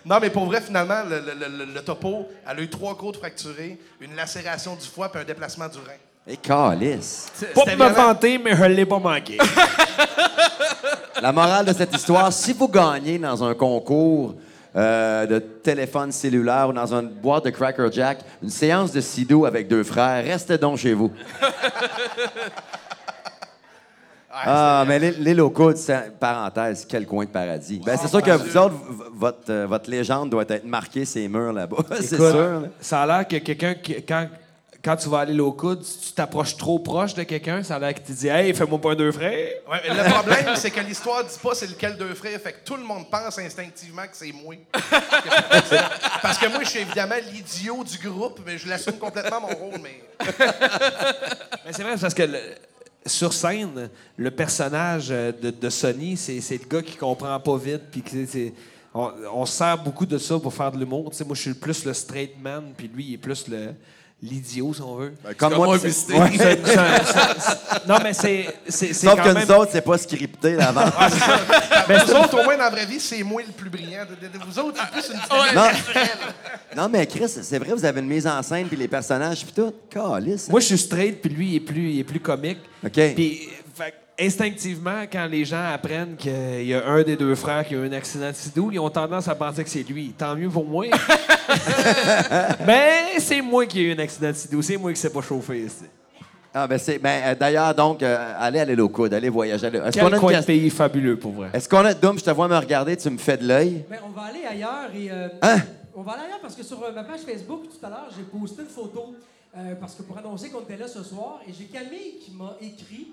[0.04, 3.18] Non, mais pour vrai, finalement, le, le- le- le topo, elle a eu trois côtes
[3.18, 5.94] fracturées, une lacération du foie puis un déplacement du rein.
[6.28, 7.28] Et calice.
[7.40, 9.38] Pas pour me vanter, mais je l'ai pas manqué.
[11.22, 14.36] La morale de cette histoire, si vous gagnez dans un concours
[14.76, 19.46] euh, de téléphone cellulaire ou dans une boîte de Cracker Jack, une séance de Sido
[19.46, 21.12] avec deux frères, restez donc chez vous.
[24.34, 27.82] Ah, mais les, les locaux, c'est- parenthèse, quel coin de paradis.
[27.86, 31.28] Ben, c'est sûr que vous autres, v- votre, euh, votre légende doit être marquée ces
[31.28, 32.38] murs là-bas, c'est Écoute, sûr.
[32.38, 32.62] là.
[32.80, 34.28] Ça a l'air que quelqu'un, qui- quand,
[34.84, 37.80] quand tu vas aller au coude, si tu t'approches trop proche de quelqu'un, ça a
[37.80, 39.32] l'air qu'il te dit Hey, fais-moi pas un deux frères.
[39.70, 42.66] Ouais, mais le problème, c'est que l'histoire dit pas c'est lequel deux frères, fait que
[42.66, 44.56] tout le monde pense instinctivement que c'est moi.
[46.22, 49.80] Parce que moi, je suis évidemment l'idiot du groupe, mais je l'assume complètement mon rôle,
[49.82, 50.02] mais...
[51.66, 52.40] Mais c'est vrai, c'est parce que le-
[53.06, 57.58] sur scène, le personnage euh, de, de Sonny, c'est, c'est le gars qui comprend pas
[57.58, 57.82] vite.
[57.92, 58.54] Puis que c'est- c'est-
[58.94, 61.12] on, on se sert beaucoup de ça pour faire de l'humour.
[61.16, 63.74] Tu moi, je suis plus le straight man, puis lui, il est plus le,
[64.24, 65.14] l'idiot, si on veut.
[65.38, 66.14] Comme moi, c'est- Visté.
[66.14, 66.32] Ouais.
[66.38, 66.98] C'est- c'est un-
[67.40, 69.48] c'est- non, mais c'est, c'est, c'est Sauf quand que même...
[69.48, 70.86] nous autres, c'est pas scripté d'avant.
[71.90, 74.06] Mais vous autres, au moins, dans la vraie vie, c'est moi le plus brillant.
[74.10, 75.22] De- de- de- Vous autres, c'est plus une
[75.54, 75.86] dynamique
[76.76, 76.84] Non.
[76.84, 79.54] non, mais Chris, c'est vrai, vous avez une mise en scène puis les personnages puis
[79.54, 79.74] tout.
[79.90, 80.44] Calice.
[80.48, 80.52] hein?
[80.52, 82.60] Moi, je suis straight, puis lui, il est plus, il est plus comique.
[82.86, 83.14] OK.
[83.16, 83.50] Puis,
[84.22, 87.88] instinctivement, quand les gens apprennent qu'il y a un des deux frères qui a eu
[87.88, 90.14] un accident de sidou, ils ont tendance à penser que c'est lui.
[90.18, 90.86] Tant mieux pour moi.
[92.66, 94.62] Mais c'est moi qui ai eu un accident de sidou.
[94.62, 95.86] C'est moi qui ne s'est pas chauffé ici.
[96.54, 97.00] Ah, ben c'est.
[97.00, 99.68] Ben, euh, d'ailleurs, donc, euh, allez à coudes, allez voyager.
[99.68, 101.50] Allez- Est-ce qu'on a une de pays fabuleux, pour vrai.
[101.54, 101.94] Est-ce qu'on a.
[101.94, 103.86] Dom, je te vois me regarder, tu me fais de l'œil.
[103.90, 105.10] Ben, on va aller ailleurs et.
[105.12, 105.58] euh, Hein?
[105.96, 108.24] On va aller ailleurs parce que sur euh, ma page Facebook, tout à l'heure, j'ai
[108.24, 109.16] posté une photo
[109.58, 112.56] euh, parce que pour annoncer qu'on était là ce soir et j'ai Camille qui m'a
[112.62, 113.08] écrit.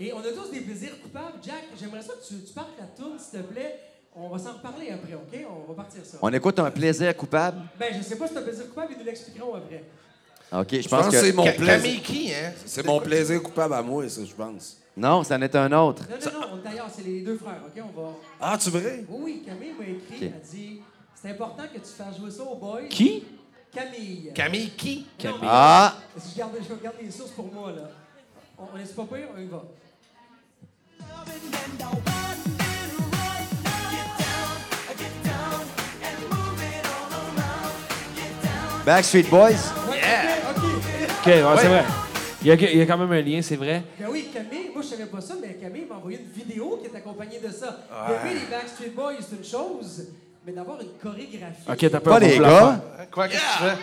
[0.00, 1.34] Et on a tous des plaisirs coupables.
[1.44, 3.78] Jack, j'aimerais ça que tu, tu partes la tourne, s'il te plaît.
[4.16, 5.46] On va s'en reparler après, OK?
[5.48, 6.18] On va partir ça.
[6.22, 7.60] On écoute un plaisir coupable?
[7.78, 9.84] Ben, je sais pas si c'est un plaisir coupable, ils nous l'expliqueront après.
[10.52, 11.20] OK, je pense pense que.
[11.20, 11.76] c'est mon Ca- plaisir.
[11.82, 12.52] Camille qui, hein?
[12.66, 14.78] C'est mon plaisir coupable à moi, ça, je pense.
[14.96, 16.02] Non, ça en est un autre.
[16.10, 17.82] Non, non, non, on est ailleurs, c'est les deux frères, OK?
[17.96, 18.08] On va.
[18.40, 19.04] Ah, tu vrai?
[19.08, 20.80] Oui, oui, Camille m'a écrit, elle a dit
[21.14, 22.82] c'est important que tu fasses jouer ça aux boys.
[22.88, 23.22] Qui?
[23.72, 24.32] Camille.
[24.34, 25.06] Camille qui?
[25.24, 25.94] Non, mais- Ah!
[26.16, 27.90] Je garde, je regarde les sources pour moi, là.
[28.58, 29.62] On, on est pas pire, on y va.
[38.84, 39.72] Backstreet Boys.
[39.88, 40.00] Ouais,
[40.50, 40.64] OK, OK.
[41.20, 41.84] OK, ouais, c'est vrai.
[42.42, 43.82] Il y, a, il y a quand même un lien, c'est vrai.
[43.98, 46.86] Ben oui, Camille, moi je savais pas ça, mais Camille m'a envoyé une vidéo qui
[46.88, 47.80] est accompagnée de ça.
[48.08, 50.08] Aimer les Backstreet Boys, c'est une chose,
[50.46, 51.68] mais d'avoir une chorégraphie.
[51.68, 52.80] OK, t'as Pas les gars.
[53.12, 53.76] Quoi, qu'est-ce que tu fais?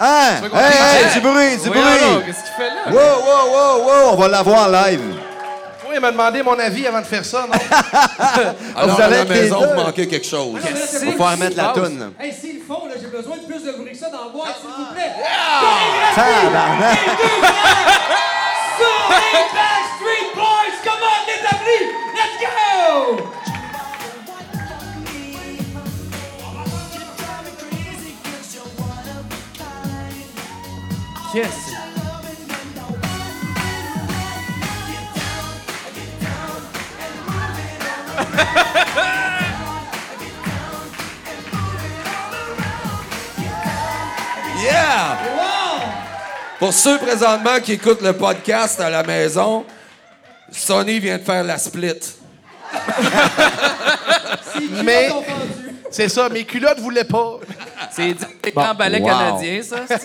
[0.00, 0.40] Hein?
[0.52, 1.14] Hey, hey, dise?
[1.14, 2.26] du bruit, du donc, bruit.
[2.26, 2.90] Qu'est-ce qu'il fait là?
[2.90, 5.00] Wow, wow, wow, wow, on va l'avoir en live.
[5.94, 7.52] Il m'a demandé mon avis avant de faire ça, non?
[8.76, 10.60] Alors, Vous à allez la être les maison, vous manquez quelque chose.
[10.62, 11.10] Ah, va bon.
[11.12, 12.12] pouvoir mettre la toune.
[12.18, 14.30] Hey, s'ils le font, là, j'ai besoin de plus de bruit que ça dans la
[14.30, 15.12] boîte, s'il vous plaît.
[16.14, 16.98] Tabarnak.
[18.76, 21.78] Sur les Backstreet Boys, come on, l'établi!
[22.16, 23.30] Let's go!
[31.34, 31.73] Yes.
[44.62, 45.18] Yeah!
[45.36, 45.80] Wow!
[46.58, 49.64] Pour ceux présentement qui écoutent le podcast à la maison,
[50.50, 51.92] Sony vient de faire la split.
[54.84, 55.10] Mais-?
[55.90, 57.38] C'est ça, mes culottes voulaient pas.
[57.92, 58.16] C'est
[58.76, 59.06] ballets Wow.
[59.06, 60.00] canadiens, ça, c'est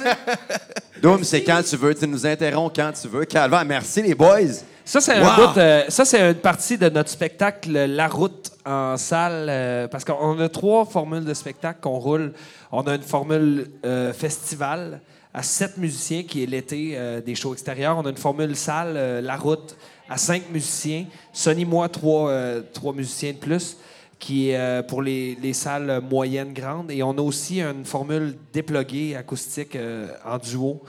[1.02, 1.96] Doom, c'est quand tu veux.
[1.96, 3.26] Tu nous interromps quand tu veux.
[3.26, 4.60] Calva, merci les boys.
[4.90, 5.48] Ça, c'est un Wow.
[5.54, 9.46] bout, euh, ça, c'est une partie de notre spectacle La Route en salle.
[9.48, 12.34] euh, parce qu'on a trois formules de spectacle qu'on roule.
[12.72, 15.00] On a une formule euh, festival
[15.32, 18.00] à sept musiciens, qui est l'été des shows extérieurs.
[18.00, 19.78] On a une formule salle La Route
[20.10, 21.06] à cinq musiciens.
[21.34, 22.34] Sonny, moi, trois,
[22.74, 23.78] trois musiciens de plus,
[24.18, 26.90] qui est pour les, les salles moyennes, grandes.
[26.90, 29.78] Et on a aussi une formule déploguée acoustique
[30.26, 30.82] en duo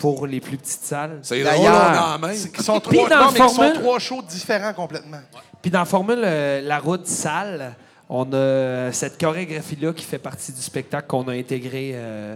[0.00, 1.18] pour les plus petites salles.
[1.22, 2.30] C'est D'ailleurs- drôle, on en même.
[2.56, 5.20] Ils sont Puis trois, dans non, mais ils sont trois shows différents complètement.
[5.60, 7.74] Puis dans la formule euh, La route salle,
[8.08, 12.34] on a cette chorégraphie-là qui fait partie du spectacle qu'on a intégré, euh,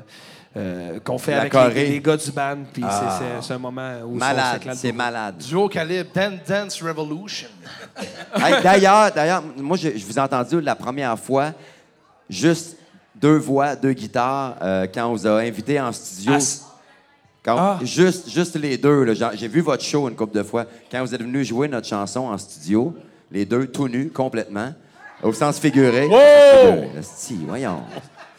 [0.58, 1.72] euh, qu'on fait La avec choré.
[1.74, 2.58] les, les gars du band.
[2.72, 3.18] Puis c'est- Ah.
[3.40, 4.98] c'est, c'est un moment où on Malade, s'éclate c'est beaucoup.
[4.98, 5.36] malade.
[5.38, 7.48] Duo calibre, Dan- Dance Revolution.
[8.36, 11.52] Hey, d'ailleurs, d'ailleurs, moi, je, je vous ai entendu la première fois,
[12.28, 12.76] juste
[13.14, 16.34] deux voix, deux guitares, euh, quand on vous a invité en studio.
[17.44, 17.78] Quand- Ah.
[17.82, 19.04] juste, juste les deux.
[19.04, 19.30] là.
[19.34, 20.64] J'ai- vu votre show une couple de fois.
[20.90, 22.94] Quand vous êtes venus jouer notre chanson en studio,
[23.30, 24.72] les deux tout nus complètement,
[25.22, 26.02] au sens figuré.
[26.04, 27.80] Figuré, esti, voyons.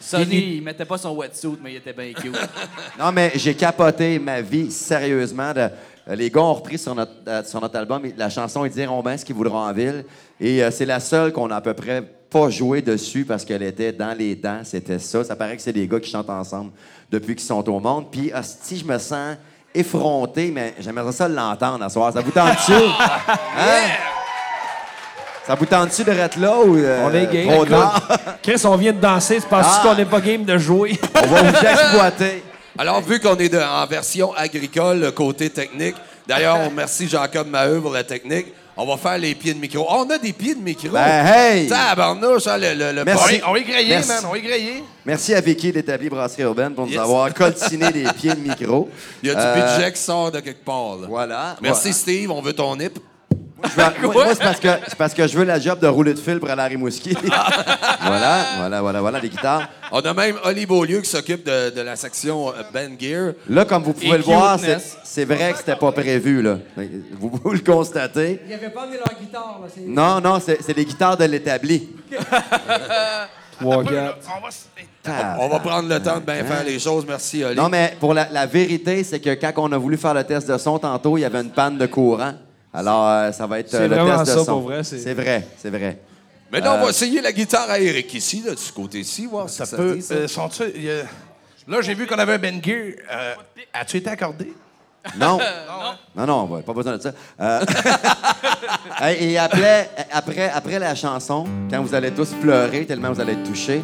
[0.00, 2.34] Sonny, il mettait pas son wetsuit, mais il était bien cute.
[2.98, 5.52] Non, mais j'ai capoté ma vie sérieusement.
[5.52, 5.60] de-
[6.08, 9.02] euh, les gars ont repris sur notre, euh, sur notre album la chanson Ils diront
[9.02, 10.04] bien ce qu'ils voudront en ville.
[10.40, 12.02] Et euh, c'est la seule qu'on a à peu près
[12.38, 14.60] pas joué dessus parce qu'elle était dans les dents.
[14.64, 15.24] C'était ça.
[15.24, 16.70] Ça paraît que c'est des gars qui chantent ensemble
[17.10, 18.06] depuis qu'ils sont au monde.
[18.10, 18.30] Puis,
[18.62, 19.36] si je me sens
[19.74, 22.12] effronté, mais j'aimerais ça l'entendre à soir.
[22.12, 22.72] Ça vous tente-tu?
[23.58, 23.88] Hein?
[25.46, 27.46] Ça vous tente-tu de être là ou euh, On est gay.
[27.46, 28.02] trop tard?
[28.42, 29.36] Chris, on vient de danser.
[29.40, 29.80] Tu penses Ah.
[29.84, 30.98] qu'on n'est pas game de jouer?
[31.14, 32.42] On va vous exploiter.
[32.78, 35.94] Alors, vu qu'on est de- en version agricole, le côté technique,
[36.26, 38.46] d'ailleurs, on remercie Jacob Maheu pour la technique,
[38.76, 39.86] on va faire les pieds de micro.
[39.88, 40.90] Oh, on a des pieds de micro!
[40.90, 41.66] Ben, hey!
[41.68, 43.40] Tabarnouche, hein, le, le, le Merci.
[43.48, 44.08] On est grillé, Merci.
[44.08, 44.84] man, on est grillé.
[45.04, 48.88] Merci à Vicky d'Établi Brasserie Urbaine pour nous avoir coltiné les pieds de micro.
[49.22, 50.96] Il y a du budget qui sort de quelque part.
[51.00, 51.06] là.
[51.08, 51.56] Voilà.
[51.62, 52.30] Merci, Steve.
[52.30, 52.98] On veut ton nip.
[53.58, 56.18] Moi, moi, c'est parce, que, c'est parce que je veux la job de rouler de
[56.18, 57.16] fil pour aller à Rimouski.
[58.02, 59.68] voilà, voilà, voilà, voilà, les guitares.
[59.92, 63.32] On a même Oli Beaulieu qui s'occupe de, de la section euh, Ben Gear.
[63.48, 64.58] Là, comme vous pouvez Et le voir,
[65.04, 66.42] c'est, vrai que c'était pas prévu.
[66.42, 66.58] Là.
[67.18, 68.40] Vous, vous le constatez.
[68.44, 69.60] Ils n'avaient pas amené leur guitare.
[69.62, 69.68] Là.
[69.74, 71.88] c'est- Non, non, c'est, c'est les guitares de l'établi.
[73.58, 74.18] Trois, On quatre.
[75.08, 75.36] Ah.
[75.38, 77.06] On va prendre le temps de bien faire les choses.
[77.08, 77.56] Merci, Oli.
[77.56, 80.46] Non, mais pour la, la vérité, c'est que quand on a voulu faire le test
[80.50, 82.34] de son tantôt, il y avait une panne de courant.
[82.76, 84.44] Alors, euh, ça va être euh, C'est le test de ça, son.
[84.44, 85.98] pour vrai, c'est- C'est vrai, c'est vrai.
[86.52, 89.48] Maintenant, on Euh, va essayer la guitare à Eric ici, là, de ce côté-ci, voir
[89.48, 89.94] si ça, Ça peut.
[89.96, 90.14] dit, ça.
[90.14, 91.04] euh, sont-tu- il y a-
[91.68, 92.76] Là, j'ai vu qu'on avait un Ben Gear.
[93.10, 93.34] Euh,
[93.72, 94.52] As-tu été accordé?
[95.18, 95.38] Non.
[96.16, 97.12] non, non, ouais, pas besoin de ça.
[97.40, 97.60] Euh,
[99.18, 103.42] Et après, après, après la chanson, quand vous allez tous pleurer tellement vous allez être
[103.44, 103.82] touchés,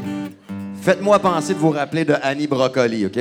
[0.82, 3.18] faites-moi penser de vous rappeler de Annie Brocoli, OK?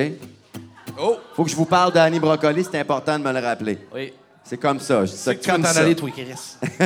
[0.99, 1.17] Oh!
[1.35, 3.79] Faut que je vous parle d'Annie Brocoli, c'est important de me le rappeler.
[3.93, 4.13] Oui.
[4.51, 5.79] C'est comme ça, je dis ça comme t'en ça.
[5.79, 6.25] aller, toi, Chris.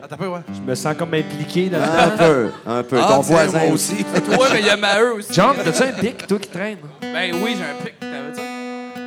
[0.00, 0.38] Attends un peu, ouais.
[0.54, 2.98] Je me sens comme impliqué dans Un peu, un peu.
[3.02, 3.94] Ah, Ton voisin moi aussi.
[3.94, 5.32] Ouais, mais il y a Maheu aussi.
[5.34, 6.78] John, t'as-tu un pic, toi, qui traîne?
[7.02, 7.98] Ben oui, j'ai un pic.
[7.98, 8.42] T'avais ça?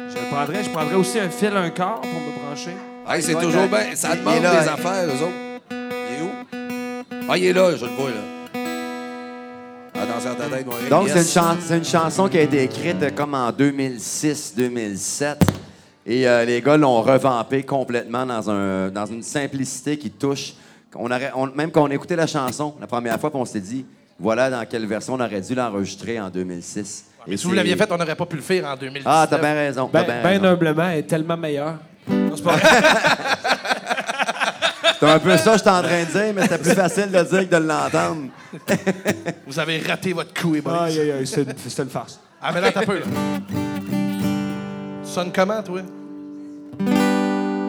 [0.10, 0.64] Je le prendrais.
[0.66, 2.76] Je prendrais aussi un fil, un corps pour me brancher.
[3.08, 3.68] Hey, c'est toujours ouais.
[3.70, 3.96] bien.
[3.96, 4.74] Ça demande là, des hein.
[4.74, 5.72] affaires, eux autres.
[5.72, 6.30] Il est où?
[7.30, 8.16] Ah, il est là, je le vois, là.
[10.04, 10.68] Attention à ta tête.
[10.90, 11.14] Donc, Yes.
[11.14, 15.36] c'est une, chan- c'est une chanson qui a été écrite euh, comme en 2006-2007.
[16.06, 20.54] Et euh, les gars l'ont revampée complètement dans, un, dans une simplicité qui touche.
[20.96, 23.86] On aurait, on- même quand on écoutait la chanson la première fois, on s'est dit,
[24.20, 27.06] voilà dans quelle version on aurait dû l'enregistrer en 2006.
[27.28, 29.04] Et Si vous l'aviez fait, on n'aurait pas pu le faire en 2019.
[29.06, 29.90] Ah, t'as bien raison.
[29.92, 31.76] Ben, bien ben humblement, elle est tellement meilleure.
[32.36, 32.62] C'est pas vrai.
[35.00, 37.22] C'est un peu ça que j'étais en train de dire, mais c'était plus facile de
[37.24, 38.22] dire que de l'entendre.
[39.46, 42.20] Vous avez raté votre coup, et Aïe, aïe, aïe, c'est une, c'est une farce.
[42.42, 43.06] Ah, mais là, t'as peu, là.
[45.14, 45.82] Sonnes comment, toi?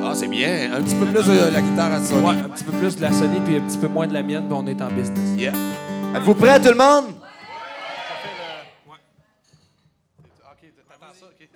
[0.02, 0.72] Ah, c'est bien.
[0.74, 2.26] Un petit peu plus de la guitare à sonner.
[2.26, 4.22] Ouais, un petit peu plus de la Sony puis un petit peu moins de la
[4.22, 5.36] mienne, puis on est en business.
[5.36, 5.52] Yeah.
[6.16, 7.12] Êtes-vous prêts, tout le monde?
[10.40, 11.46] OK, t'attends ça, OK.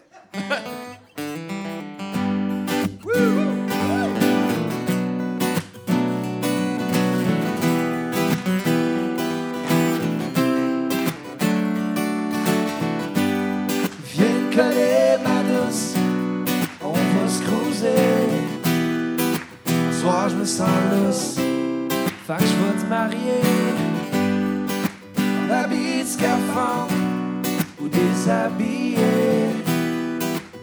[14.12, 14.87] Viens coller,
[20.28, 21.36] je me sens lousse,
[22.26, 23.42] fait que je vais te marier.
[25.16, 26.92] En habit de scaphandre
[27.80, 28.98] ou déshabillé,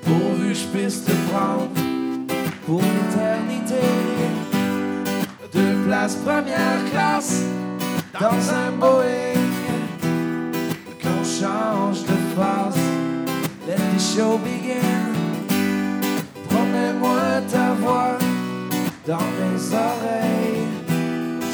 [0.04, 1.70] pourvu je puisse te prendre
[2.66, 3.86] pour l'éternité.
[5.54, 7.44] Deux places première classe
[8.20, 9.40] dans un Boeing
[11.02, 12.78] qu'on change de face.
[13.68, 15.14] Let the show begin.
[16.50, 18.25] Promets-moi ta voix
[19.08, 20.66] dans mes oreilles.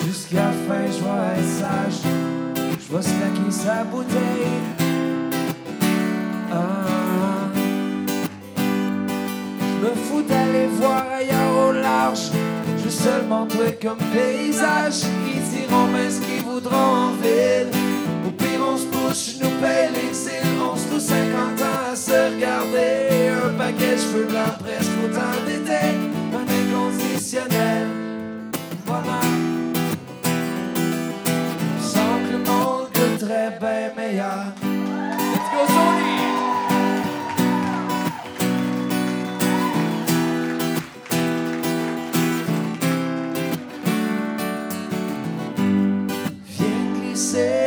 [0.06, 2.12] Jusqu'à la fin, je vais être sage.
[2.56, 4.62] Je vais slacker sa bouteille.
[6.52, 7.50] Ah.
[9.60, 12.32] Je me fous d'aller voir ailleurs au large.
[12.84, 15.04] Je seulement toi comme paysage.
[15.28, 17.72] Ils diront mais ce qu'ils voudront en ville.
[18.28, 20.48] Au pire, on se bouche, nous paye l'exil.
[20.62, 23.30] On se loue 50 ans à se regarder.
[23.46, 26.11] Un paquet de cheveux blancs, presque autant d'été.
[27.34, 29.22] Voilà.
[31.80, 34.54] Sans que le monde bien meilleur.
[35.32, 36.20] Let's go, Sony!
[46.48, 47.61] Viens glisser,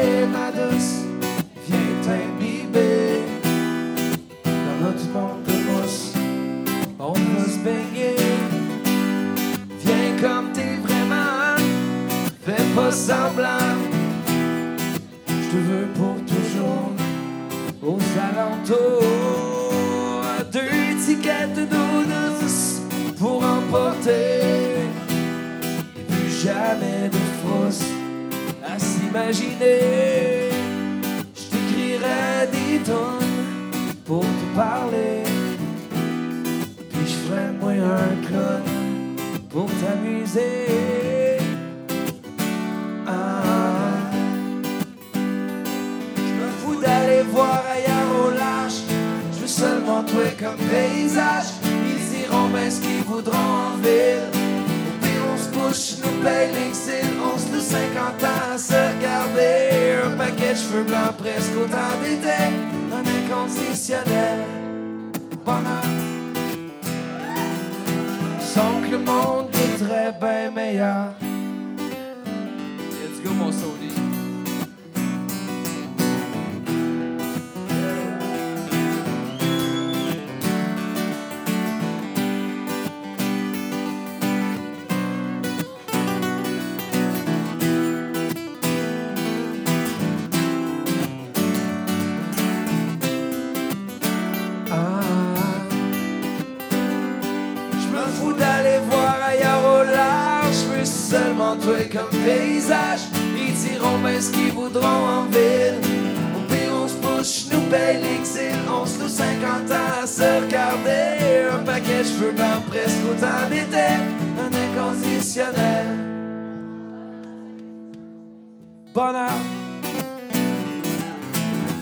[118.94, 119.30] Bonheur.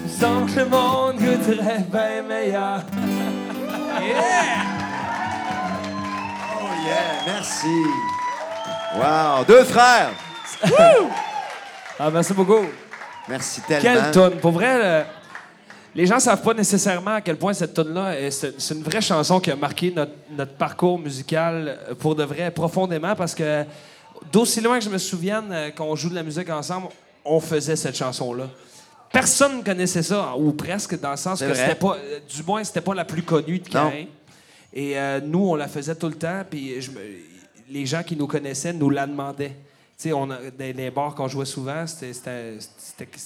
[0.09, 2.81] Sans que le monde goûterait bien meilleur.
[6.55, 7.67] Oh yeah, merci.
[8.97, 10.11] Wow, deux frères.
[12.01, 12.65] Ah, merci beaucoup.
[13.29, 13.83] Merci tellement.
[14.03, 14.37] Quelle tonne.
[14.41, 15.05] Pour vrai, le-
[15.95, 19.41] les gens savent pas nécessairement à quel point cette tonne-là, est- c'est une vraie chanson
[19.41, 23.65] qui a marqué notre, notre parcours musical euh, pour de vrai, profondément, parce que
[24.33, 26.89] d'aussi loin que je me souvienne, euh, qu'on joue de la musique ensemble,
[27.25, 28.49] on faisait cette chanson-là.
[29.13, 32.65] Personne ne connaissait ça, ou presque, dans le sens que c'était pas, euh, du moins,
[32.65, 33.69] c'était pas la plus connue de.
[33.91, 34.07] Caïn.
[34.73, 36.97] Et euh, nous, on la faisait tout le temps, puis je me-
[37.69, 39.53] les gens qui nous connaissaient nous la demandaient.
[40.03, 42.59] Tu sais, on a, les bars qu'on jouait souvent, c'était-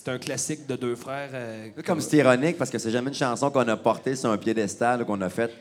[0.09, 1.31] un classique de deux frères.
[1.33, 4.37] euh, Comme c'est ironique parce que c'est jamais une chanson qu'on a portée sur un
[4.37, 5.53] piédestal ou qu'on a faite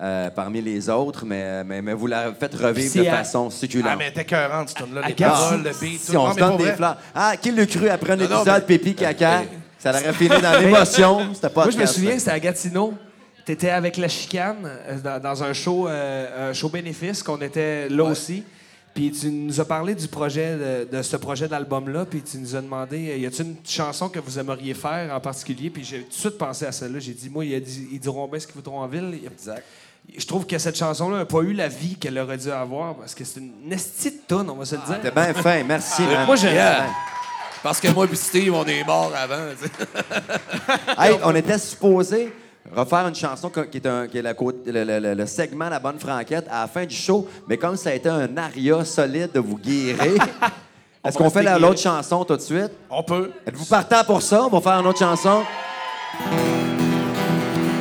[0.00, 3.54] euh, parmi les autres, mais, mais, mais vous la faites revivre de à- façon Ah,
[3.54, 3.98] succulente.
[3.98, 5.02] mais t'es écœurante, cette tune-là.
[5.08, 6.16] Les paroles, le beat, si tout.
[6.18, 6.76] on Non, se mais donne des vrai.
[6.76, 6.96] fleurs.
[7.14, 9.42] Ah, qui l'a cru après un non, épisode mais- pipi caca?
[9.78, 11.28] Ça l'aurait fini dans l'émotion.
[11.34, 12.94] C'était pas Moi, je me souviens, c'était à Gatineau.
[13.44, 17.38] Tu étais avec la chicane euh, dans, dans un show, euh, un show bénéfice qu'on
[17.40, 18.44] était là aussi.
[18.94, 20.56] Puis tu nous as parlé du projet
[20.90, 24.08] de, de ce projet d'album-là, puis tu nous as demandé euh, y a-t-il une chanson
[24.10, 25.70] que vous aimeriez faire en particulier?
[25.70, 26.98] Puis j'ai tout de suite pensé à celle-là.
[26.98, 29.18] J'ai dit moi, il a dit- ils diront bien ce qu'ils voudront en ville.
[29.26, 29.64] Exact.
[30.14, 33.14] Je trouve que cette chanson-là n'a pas eu la vie qu'elle aurait dû avoir parce
[33.14, 34.96] que c'est une nestie de tonne, on va se le dire.
[34.96, 35.62] C'était bien fin.
[35.64, 36.26] Merci, man.
[36.26, 36.86] Moi, j'ai- Yeah.
[37.62, 39.38] Parce que moi et Steve, on est morts avant.
[40.98, 42.32] Hey, on était supposé
[42.74, 45.78] refaire une chanson qui est, un- qui est la le, le- le- le segment La
[45.78, 49.30] Bonne Franquette à la fin du show, mais comme ça a été un aria solide
[49.32, 50.14] de vous guérir,
[51.04, 52.70] est-ce qu'on fait la- l'autre chanson tout de suite?
[52.90, 53.30] On peut.
[53.46, 54.44] Êtes-vous partant pour ça?
[54.44, 55.42] On va faire une autre chanson.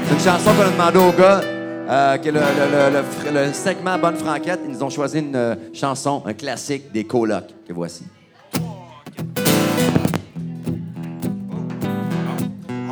[0.08, 3.00] C'est une chanson qu'on a demandé aux gars, euh, qui est le, le- le- le
[3.04, 4.60] fr- le segment Bonne Franquette.
[4.66, 8.04] Ils nous ont choisi une euh, chanson, un classique des colocs, que voici.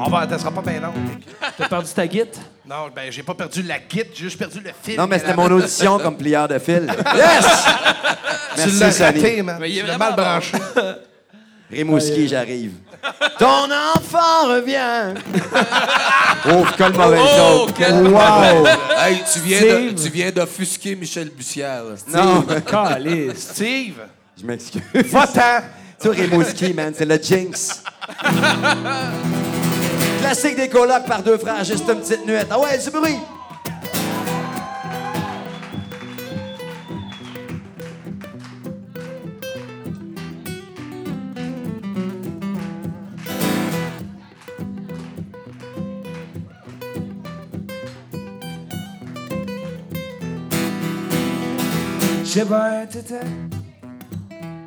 [0.06, 0.94] On va, ça sera pas bien long.
[1.58, 2.40] T'as perdu ta guite?
[2.68, 4.98] Non, ben, j'ai pas perdu la kit, j'ai juste perdu le fil.
[4.98, 6.88] Non, mais c'était mon audition comme plieur de fil.
[7.16, 7.46] Yes!
[8.56, 9.20] Tu Merci, l'as Sonny.
[9.22, 9.58] raté, man.
[9.60, 10.58] Mais il est Tu l'as mal branché.
[11.72, 12.72] Rimouski, j'arrive.
[13.40, 15.14] Ton enfant revient.
[16.52, 17.76] oh, quelle mauvaise Oh, joke.
[17.78, 18.66] quel- Wow!
[18.98, 21.84] Hey, tu viens, de, tu viens d'offusquer Michel Bussière.
[21.84, 21.96] là.
[22.24, 23.52] Non, Calice.
[23.54, 24.00] Steve,
[24.40, 24.82] je m'excuse.
[24.94, 25.62] va-t'en.
[26.02, 27.84] Tu sais, Rimouski, man, c'est le jinx.
[30.30, 32.36] Classique des colocs par deux frères, juste une petite nuit.
[32.52, 33.18] Ah ouais, du bruit!
[52.24, 53.16] J'ai bien t'étais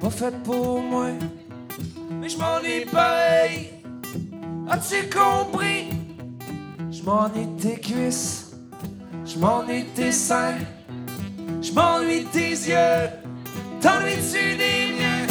[0.00, 1.06] pas fait pour moi,
[2.10, 3.81] mais je m'ennuie pareil.
[4.72, 5.90] As-tu compris?
[6.90, 8.52] Je m'ennuie tes cuisses,
[9.26, 10.60] je m'ennuie tes seins,
[11.60, 13.10] je m'ennuie tes yeux.
[13.82, 15.26] T'ennuies-tu des miens?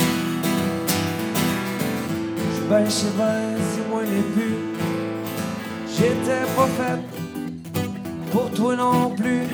[2.53, 4.75] Je ben, je sais bien, dis-moi les buts.
[5.87, 6.99] J'étais pas faite
[8.31, 9.47] pour toi non plus.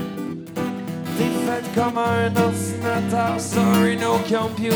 [1.17, 4.73] T'es faite comme un ordinateur, sorry no compute.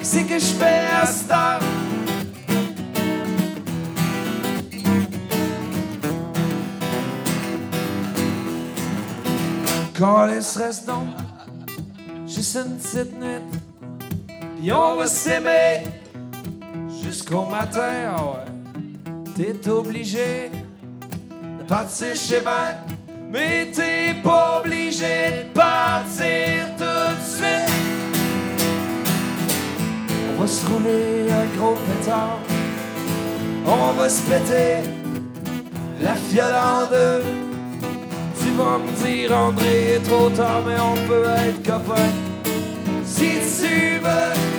[0.00, 1.58] C'est que je fais à?
[9.98, 11.08] Calisse, reste donc
[12.24, 13.42] juste une petite nuit.
[14.60, 15.82] Puis on va s'aimer
[17.02, 18.44] jusqu'au matin, ah.
[19.34, 20.52] T'es obligé
[21.58, 22.74] de partir chez moi.
[23.30, 27.72] Mais t'es pas obligé de partir tout de suite.
[30.30, 32.38] On va se rouler un gros pétard.
[33.66, 34.88] On va se péter
[36.00, 37.47] la fiole en deux.
[38.58, 42.10] Vas me dire, André, trop tard, mais on peut être copains.
[43.04, 44.57] Si tu veux.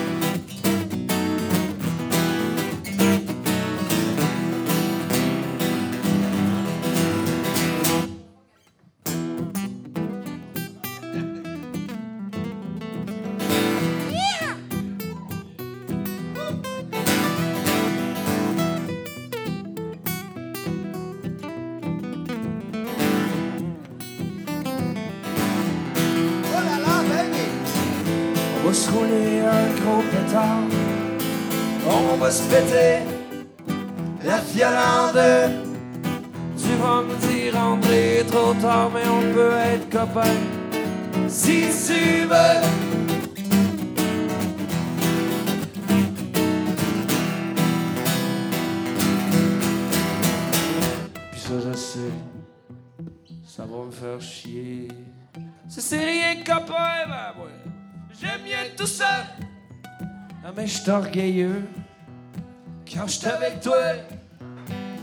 [61.12, 63.74] Quand je suis avec toi,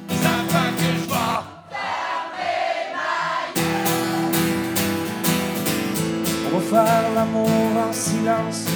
[0.08, 1.16] ça fait que je vais.
[6.54, 7.48] On va faire l'amour
[7.88, 8.66] en silence,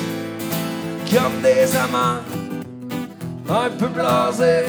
[1.08, 2.20] comme des amants,
[3.48, 4.66] un peu blasés.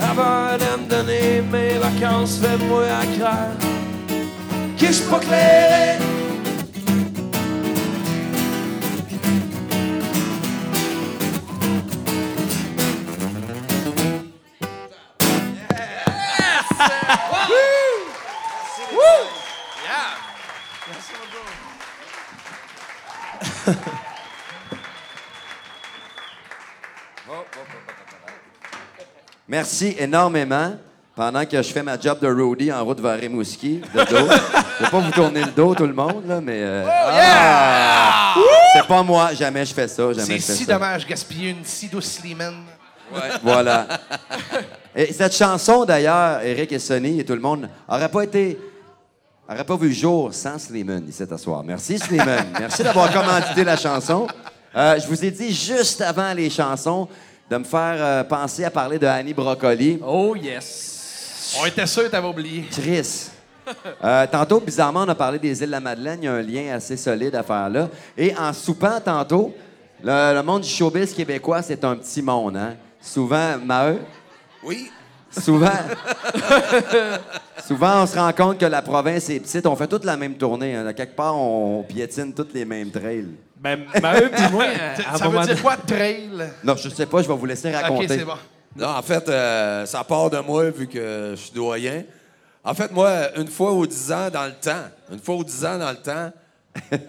[0.00, 3.66] Avant de me donner mes vacances, fais-moi à craindre
[4.76, 6.00] que je suis pas clair.
[29.56, 30.74] Merci énormément.
[31.14, 34.28] Pendant que je fais ma job de roadie en route vers Rimouski, de dos.
[34.78, 36.58] Je vais pas vous tourner le dos, tout le monde, là, mais...
[36.58, 38.34] euh, ah!
[38.74, 39.32] C'est pas moi.
[39.32, 40.12] Jamais je fais ça.
[40.12, 40.74] Jamais C'est je fais si ça.
[40.74, 42.64] dommage gaspiller une si douce Slimane.
[43.42, 43.86] Voilà.
[44.94, 48.58] Et cette chanson, d'ailleurs, Eric et Sonny et tout le monde, aurait pas été.
[49.48, 51.62] aurait pas vu jour sans Slimane ici ce soir.
[51.64, 52.48] Merci, Slimane.
[52.60, 54.26] Merci d'avoir commandité la chanson.
[54.76, 57.08] Euh, je vous ai dit juste avant les chansons
[57.50, 60.00] de me faire euh, penser à parler de Annie Brocoli.
[60.04, 61.56] Oh yes.
[61.60, 62.64] On était sûr que t'avais oublié.
[62.70, 63.28] Chris.
[64.02, 66.20] Euh, tantôt, bizarrement, on a parlé des îles de la Madeleine.
[66.22, 67.88] Il y a un lien assez solide à faire là.
[68.16, 69.54] Et en soupant tantôt,
[70.02, 72.56] le, le monde du showbiz québécois, c'est un petit monde.
[72.56, 72.74] Hein?
[73.00, 73.98] Souvent, Maheu,
[74.62, 74.90] Oui.
[75.40, 75.70] Souvent.
[77.66, 79.66] souvent, on se rend compte que la province est petite.
[79.66, 80.74] On fait toute la même tournée.
[80.74, 80.92] hein.
[80.92, 83.28] Quelque part, on piétine toutes les mêmes trails.
[83.58, 86.30] Ben, Maheu puis moi, euh, à Ça veut dire quoi, trail?
[86.62, 88.08] Non, je sais pas, je vais vous laisser OK, raconter.
[88.08, 88.34] c'est bon.
[88.76, 92.02] Non, en fait, euh, ça part de moi vu que je suis doyen.
[92.62, 95.64] En fait, moi, une fois ou dix ans dans le temps, une fois ou dix
[95.64, 96.30] ans dans le temps,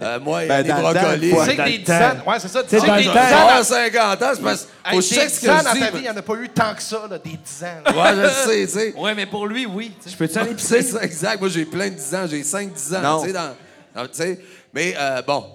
[0.02, 1.30] euh, moi et Ben, Annie dans le temps, Brocoli.
[1.30, 1.44] une fois.
[1.46, 1.94] Tu sais que des le 10 temps.
[1.94, 2.32] ans...
[2.32, 2.64] Ouais, c'est ça.
[2.64, 3.12] Tu C'est sais dans que des temps.
[3.14, 3.38] 10 ans...
[3.38, 5.64] Avoir 50 ans, c'est parce Hey, que je sais des ce 10 que ans dans
[5.64, 7.68] ta vie, il n'y en a pas eu tant que ça, là, des 10 ans.
[7.86, 8.14] là.
[8.16, 8.94] Ouais, je sais, tu sais.
[8.98, 9.92] Ouais, mais pour lui, oui.
[10.06, 10.92] Je peux-tu aller C'est pisser?
[10.94, 11.40] ça, exact.
[11.40, 12.26] Moi, j'ai plein de 10 ans.
[12.30, 12.58] J'ai 5-10
[13.06, 13.34] ans, tu sais.
[13.34, 13.56] Dans,
[13.96, 14.40] dans- tu sais.
[14.74, 15.46] Mais euh, bon,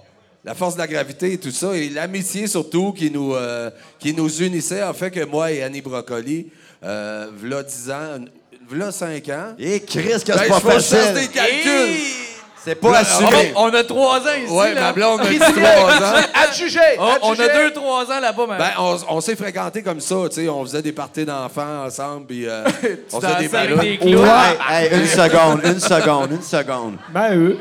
[0.43, 4.13] la force de la gravité et tout ça, et l'amitié surtout qui nous, euh, qui
[4.13, 6.47] nous unissait, a fait que moi et Annie Brocoli,
[6.83, 8.25] euh, v'là 10 ans,
[8.69, 9.53] v'là 5 ans...
[9.57, 11.13] Et Chris, que c'est Ben, pas facile.
[11.13, 11.97] des calculs.
[12.63, 13.51] C'est pas assumé.
[13.55, 14.53] On a trois ans ici.
[14.53, 14.81] Ouais, là.
[14.81, 16.21] ma blonde a 3 ans.
[16.33, 16.79] À juger!
[16.97, 17.49] On juger.
[17.49, 18.57] a deux, trois ans là-bas, mais.
[18.57, 20.49] Ben, on, on s'est fréquentés comme ça, tu sais.
[20.49, 22.63] On faisait des parties d'enfants ensemble, puis euh,
[23.13, 23.81] on faisait des dansais avec ballots.
[23.81, 24.29] des clowns.
[24.69, 26.97] Hey, hey, une seconde, une seconde, une seconde.
[27.13, 27.57] Maheu,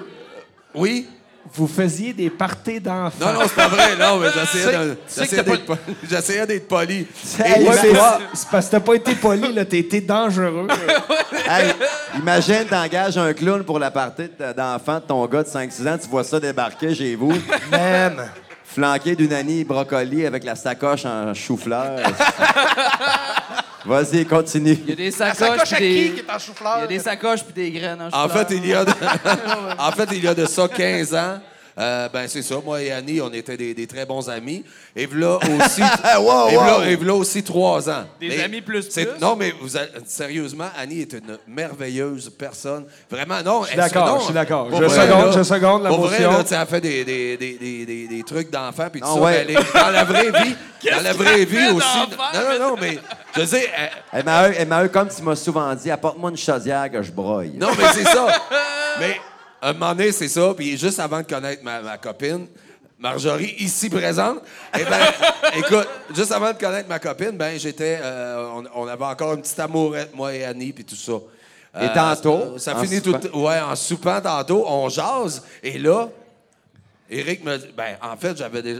[0.74, 1.08] Oui?
[1.54, 3.16] Vous faisiez des parties d'enfants.
[3.20, 4.28] Non, non, c'est pas vrai, non, mais
[5.16, 5.78] j'essayais d'être poli.
[6.08, 7.06] J'essayais d'être poli.
[7.44, 7.76] Hey, Et Ouais,
[8.32, 10.66] c'est parce que t'as pas été poli, là, t'as été dangereux.
[11.44, 11.72] Hey,
[12.16, 15.98] imagine, t'engages un clown pour la partie de- d'enfant de ton gars de 5-6 ans,
[16.00, 17.32] tu vois ça débarquer chez vous,
[17.70, 18.30] Man!
[18.64, 21.98] flanqué d'une Annie brocoli avec la sacoche en chou-fleur.
[23.84, 24.78] Vas-y, continue.
[24.84, 25.38] Il y a des sacoches.
[25.38, 26.10] sacoche puis qui des...
[26.10, 28.66] qui est en Il y a des sacoches puis des graines en En fait, il
[28.66, 28.90] y a de,
[29.78, 31.40] en fait, il y a de ça 15 ans.
[31.78, 32.56] Euh, ben, c'est ça.
[32.64, 34.64] Moi et Annie, on était des, des très bons amis.
[34.94, 35.80] Et voilà aussi.
[36.22, 36.82] Wow, et voilà, wow.
[36.84, 38.04] et voilà aussi trois ans.
[38.20, 39.06] Des amis plus plus?
[39.20, 42.84] Non, mais vous, a- sérieusement, Annie est une merveilleuse personne.
[43.10, 43.62] Vraiment, non.
[43.64, 44.68] Je suis d'accord, je suis d'accord.
[44.70, 46.30] Je vrai, seconde, là, je seconde la pour vrai, motion.
[46.32, 49.06] là, tu sais, elle fait des, des, des, des, des, des trucs d'enfants puis tout
[49.10, 49.20] Ah ça.
[49.20, 49.44] ouais.
[49.46, 50.56] mais elle est- dans la vraie vie,
[50.90, 51.98] dans la vraie vie aussi.
[52.34, 52.98] Non, non, non, mais
[53.34, 53.68] je veux dire,
[54.12, 54.18] elle-
[54.58, 57.46] hey, Maheu, comme tu m'as souvent dit, apporte-moi une chaudière que je broye.
[57.56, 58.26] Non, mais c'est ça.
[59.00, 59.16] Mais
[59.70, 60.52] un moment donné, c'est ça.
[60.56, 62.46] Puis juste avant de connaître ma, ma copine,
[62.98, 64.42] Marjorie, ici présente,
[64.78, 65.00] eh ben,
[65.56, 69.42] écoute, juste avant de connaître ma copine, ben, j'étais, euh, on, on avait encore une
[69.42, 71.12] petite amourette, moi et Annie, puis tout ça.
[71.74, 73.18] Euh, Et tantôt, Ça, finit soupant.
[73.18, 73.38] tout.
[73.38, 75.42] Ouais, en soupant tantôt, on jase.
[75.62, 76.10] Et là,
[77.10, 77.68] Eric me dit.
[77.76, 78.36] Ben, en fait,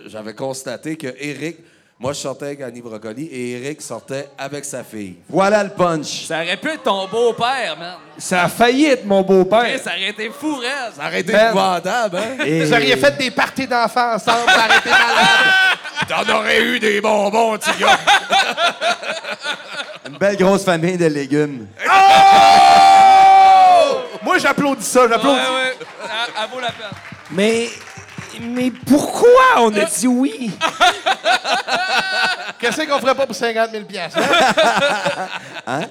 [0.07, 1.59] j'avais constaté que Eric,
[2.03, 5.18] moi, je sortais avec Annie Brocoli et Eric sortait avec sa fille.
[5.28, 6.24] Voilà le punch.
[6.26, 7.94] Ça aurait pu être ton beau-père, man.
[8.18, 9.78] Ça a failli être mon beau-père.
[9.80, 10.94] Ça aurait été fou, raide.
[10.96, 12.44] Ça aurait été épouvantable, hein?
[12.44, 15.68] Et- Vous auriez fait des parties d'enfants ensemble, ça aurait été malade.
[16.26, 17.98] T'en aurais eu des bonbons, petit gars.
[20.09, 21.68] Une belle grosse famille de légumes.
[24.24, 25.36] Moi, j'applaudis ça, Ouais, j'applaudis.
[25.38, 25.76] ouais.
[26.03, 26.98] Ça, ça vaut la peine.
[27.30, 27.68] Mais,
[28.43, 29.28] mais pourquoi?
[29.59, 30.51] On a dit oui?
[32.59, 34.18] Qu'est-ce qu'on ferait pas pour 50 000 piastres,
[35.66, 35.82] hein?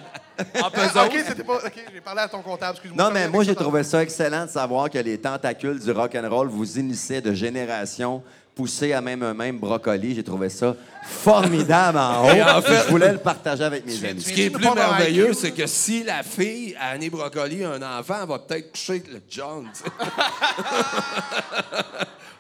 [0.64, 1.06] En pesant.
[1.06, 1.58] OK, c'était pas...
[1.58, 3.04] OK, j'ai parlé à ton comptable, excuse-moi.
[3.04, 6.28] Non, mais moi, j'ai trouvé ça excellent de savoir que les tentacules du rock and
[6.30, 8.24] roll vous initiaient de génération
[8.56, 10.16] poussés à même un même brocoli.
[10.16, 10.74] J'ai trouvé ça
[11.04, 12.30] formidable en haut.
[12.58, 14.22] en fait- je voulais le partager avec mes amis.
[14.22, 18.16] Ce qui est plus merveilleux, c'est que si la fille, Annie Brocoli, a un enfant,
[18.24, 19.68] elle va peut-être coucher avec le John.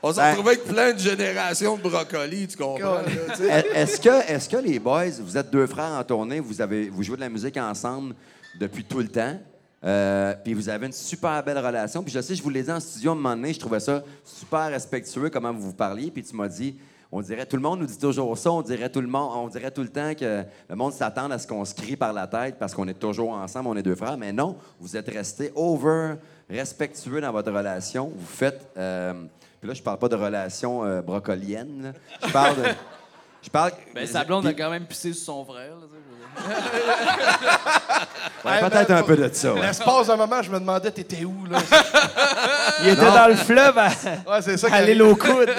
[0.04, 3.02] On s'est Ben- retrouvé avec plein de générations de brocolis, tu comprends?
[3.76, 7.04] Est-ce que, est que les boys, vous êtes deux frères en tournée, vous, avez, vous
[7.04, 8.16] jouez de la musique ensemble
[8.60, 9.40] depuis tout le temps,
[9.84, 12.04] euh, puis vous avez une super belle relation.
[12.04, 13.80] Puis je sais, je vous l'ai dit en studio à un moment donné, je trouvais
[13.80, 16.76] ça super respectueux comment vous vous parliez, puis tu m'as dit,
[17.12, 19.48] on dirait, tout le monde nous dit toujours ça, on dirait tout le monde, on
[19.50, 22.26] dirait tout le temps que le monde s'attend à ce qu'on se crie par la
[22.26, 25.52] tête parce qu'on est toujours ensemble, on est deux frères, mais non, vous êtes restés
[25.56, 26.16] over
[26.50, 28.12] respectueux dans votre relation.
[28.16, 29.14] Vous faites, euh,
[29.62, 31.92] puis là, je parle pas de relation euh, brocolienne, là.
[32.28, 32.64] je parle de...
[33.44, 33.72] Je parle.
[33.96, 35.76] Ben, sa blonde a quand même pissé sur son frère.
[35.76, 36.58] là, tu sais, je veux dire.
[38.46, 39.54] Ouais, Hey, Peut-être man, un peu de ça.
[39.54, 39.62] ouais.
[39.62, 41.60] L'espace d'un moment, je me demandais, t'étais où, là?
[42.84, 44.90] Il était dans le fleuve à, Ouais, c'est ça qui à arrive.
[44.90, 45.50] l'île aux coudes.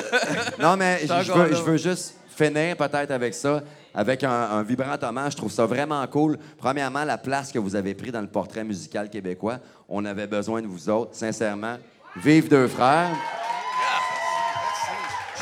[0.60, 1.56] Non, mais je je encore veux, là.
[1.56, 3.62] je veux juste finir peut-être avec ça,
[3.94, 5.32] avec un, un vibrant hommage.
[5.32, 6.38] Je trouve ça vraiment cool.
[6.58, 9.58] Premièrement, la place que vous avez pris dans le portrait musical québécois.
[9.88, 11.76] On avait besoin de vous autres, sincèrement.
[12.16, 13.10] Vive deux frères.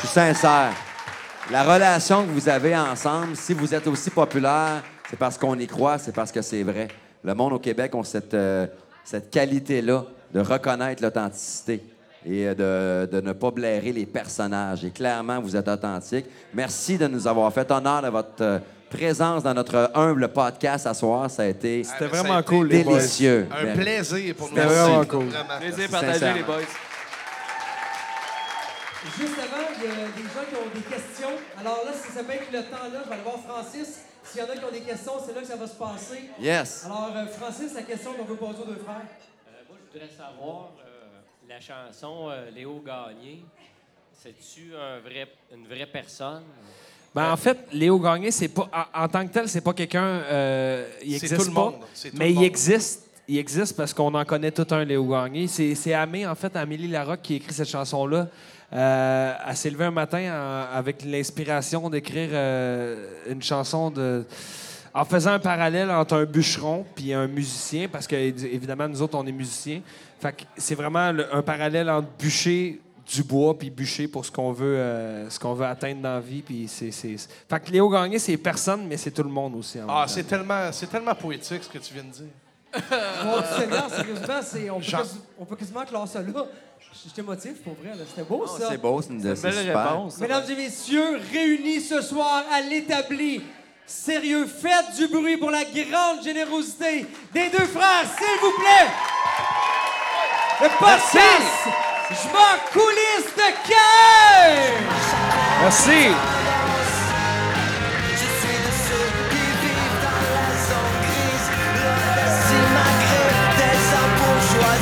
[0.01, 0.71] Je suis sincère.
[1.51, 5.67] La relation que vous avez ensemble, si vous êtes aussi populaire, c'est parce qu'on y
[5.67, 6.87] croit, c'est parce que c'est vrai.
[7.23, 8.65] Le monde au Québec a cette, euh,
[9.03, 11.83] cette qualité-là de reconnaître l'authenticité
[12.25, 14.83] et euh, de, de ne pas blairer les personnages.
[14.85, 16.25] Et clairement, vous êtes authentique.
[16.53, 20.93] Merci de nous avoir fait honneur de votre euh, présence dans notre humble podcast à
[20.93, 21.29] soir.
[21.29, 22.93] Ça a été C'était Ah, mais ça a vraiment été cool, les boys.
[22.97, 23.47] délicieux.
[23.51, 23.81] Un Merci.
[23.81, 24.55] plaisir pour nous.
[24.55, 25.25] C'était vraiment cool.
[25.25, 25.59] Vraiment.
[25.59, 26.55] Plaisir partagé, les boys.
[29.17, 31.35] Juste avant, il y a des gens qui ont des questions.
[31.59, 34.01] Alors là, si ça peut être le temps là, je vais aller voir Francis.
[34.23, 36.29] S'il y en a qui ont des questions, c'est là que ça va se passer.
[36.39, 36.83] Yes.
[36.85, 39.01] Alors, euh, Francis, la question qu'on veut poser aux deux frères.
[39.47, 43.43] Euh, moi, je voudrais savoir, euh, la chanson euh, Léo Gagné,
[44.13, 46.43] c'est-tu un vrai, une vraie personne?
[47.15, 50.05] Ben, en fait, Léo Gagné, c'est pas en, en tant que tel, c'est pas quelqu'un.
[50.05, 51.79] euh, il C'est existe tout le pas, monde.
[51.79, 52.43] Tout mais le il monde.
[52.43, 53.07] existe.
[53.27, 55.47] Il existe parce qu'on en connaît tout un Léo Gagné.
[55.47, 58.27] C'est, c'est Amé, en fait, Amélie Larocque qui a écrit cette chanson-là.
[58.73, 64.25] Euh, s'est levée un matin en- avec l'inspiration d'écrire euh, une chanson de.
[64.93, 69.17] En faisant un parallèle entre un bûcheron puis un musicien, parce que évidemment nous autres
[69.17, 69.81] on est musiciens.
[70.19, 72.79] Fait que c'est vraiment le- un parallèle entre bûcher
[73.13, 76.19] du bois puis bûcher pour ce qu'on veut, euh, ce qu'on veut atteindre dans la
[76.21, 76.41] vie.
[76.41, 79.81] Puis c'est, c'est- Fait que Léo Gagné c'est personne, mais c'est tout le monde aussi.
[79.81, 82.25] en Ah, c'est tellement, c'est tellement poétique ce que tu viens de dire.
[83.25, 86.21] Mon Dieu Seigneur, sérieusement, c'est, on, peut Jean- quasi- on peut quasiment clore ça
[86.91, 86.97] là.
[87.05, 88.03] J'étais motif pour vrai, là.
[88.07, 88.67] c'était beau ça.
[88.69, 89.89] C'est beau, c'est une Belle super.
[89.91, 90.15] réponse.
[90.15, 90.21] ça.
[90.21, 93.41] Mesdames et messieurs, réunis ce soir à l'établi.
[93.85, 98.87] Sérieux, faites du bruit pour la grande générosité des deux frères, s'il vous plaît.
[100.61, 101.67] Le podcast,
[102.09, 104.81] je m'en coulisse de cœur.
[105.61, 106.15] Merci.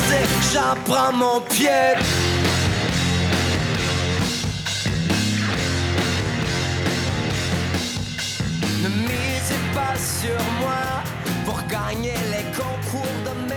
[0.00, 1.68] Arbres bourgeoisés J'en prends mon pied.
[8.82, 11.02] Ne misez pas sur moi
[11.44, 13.49] Pour gagner les concours de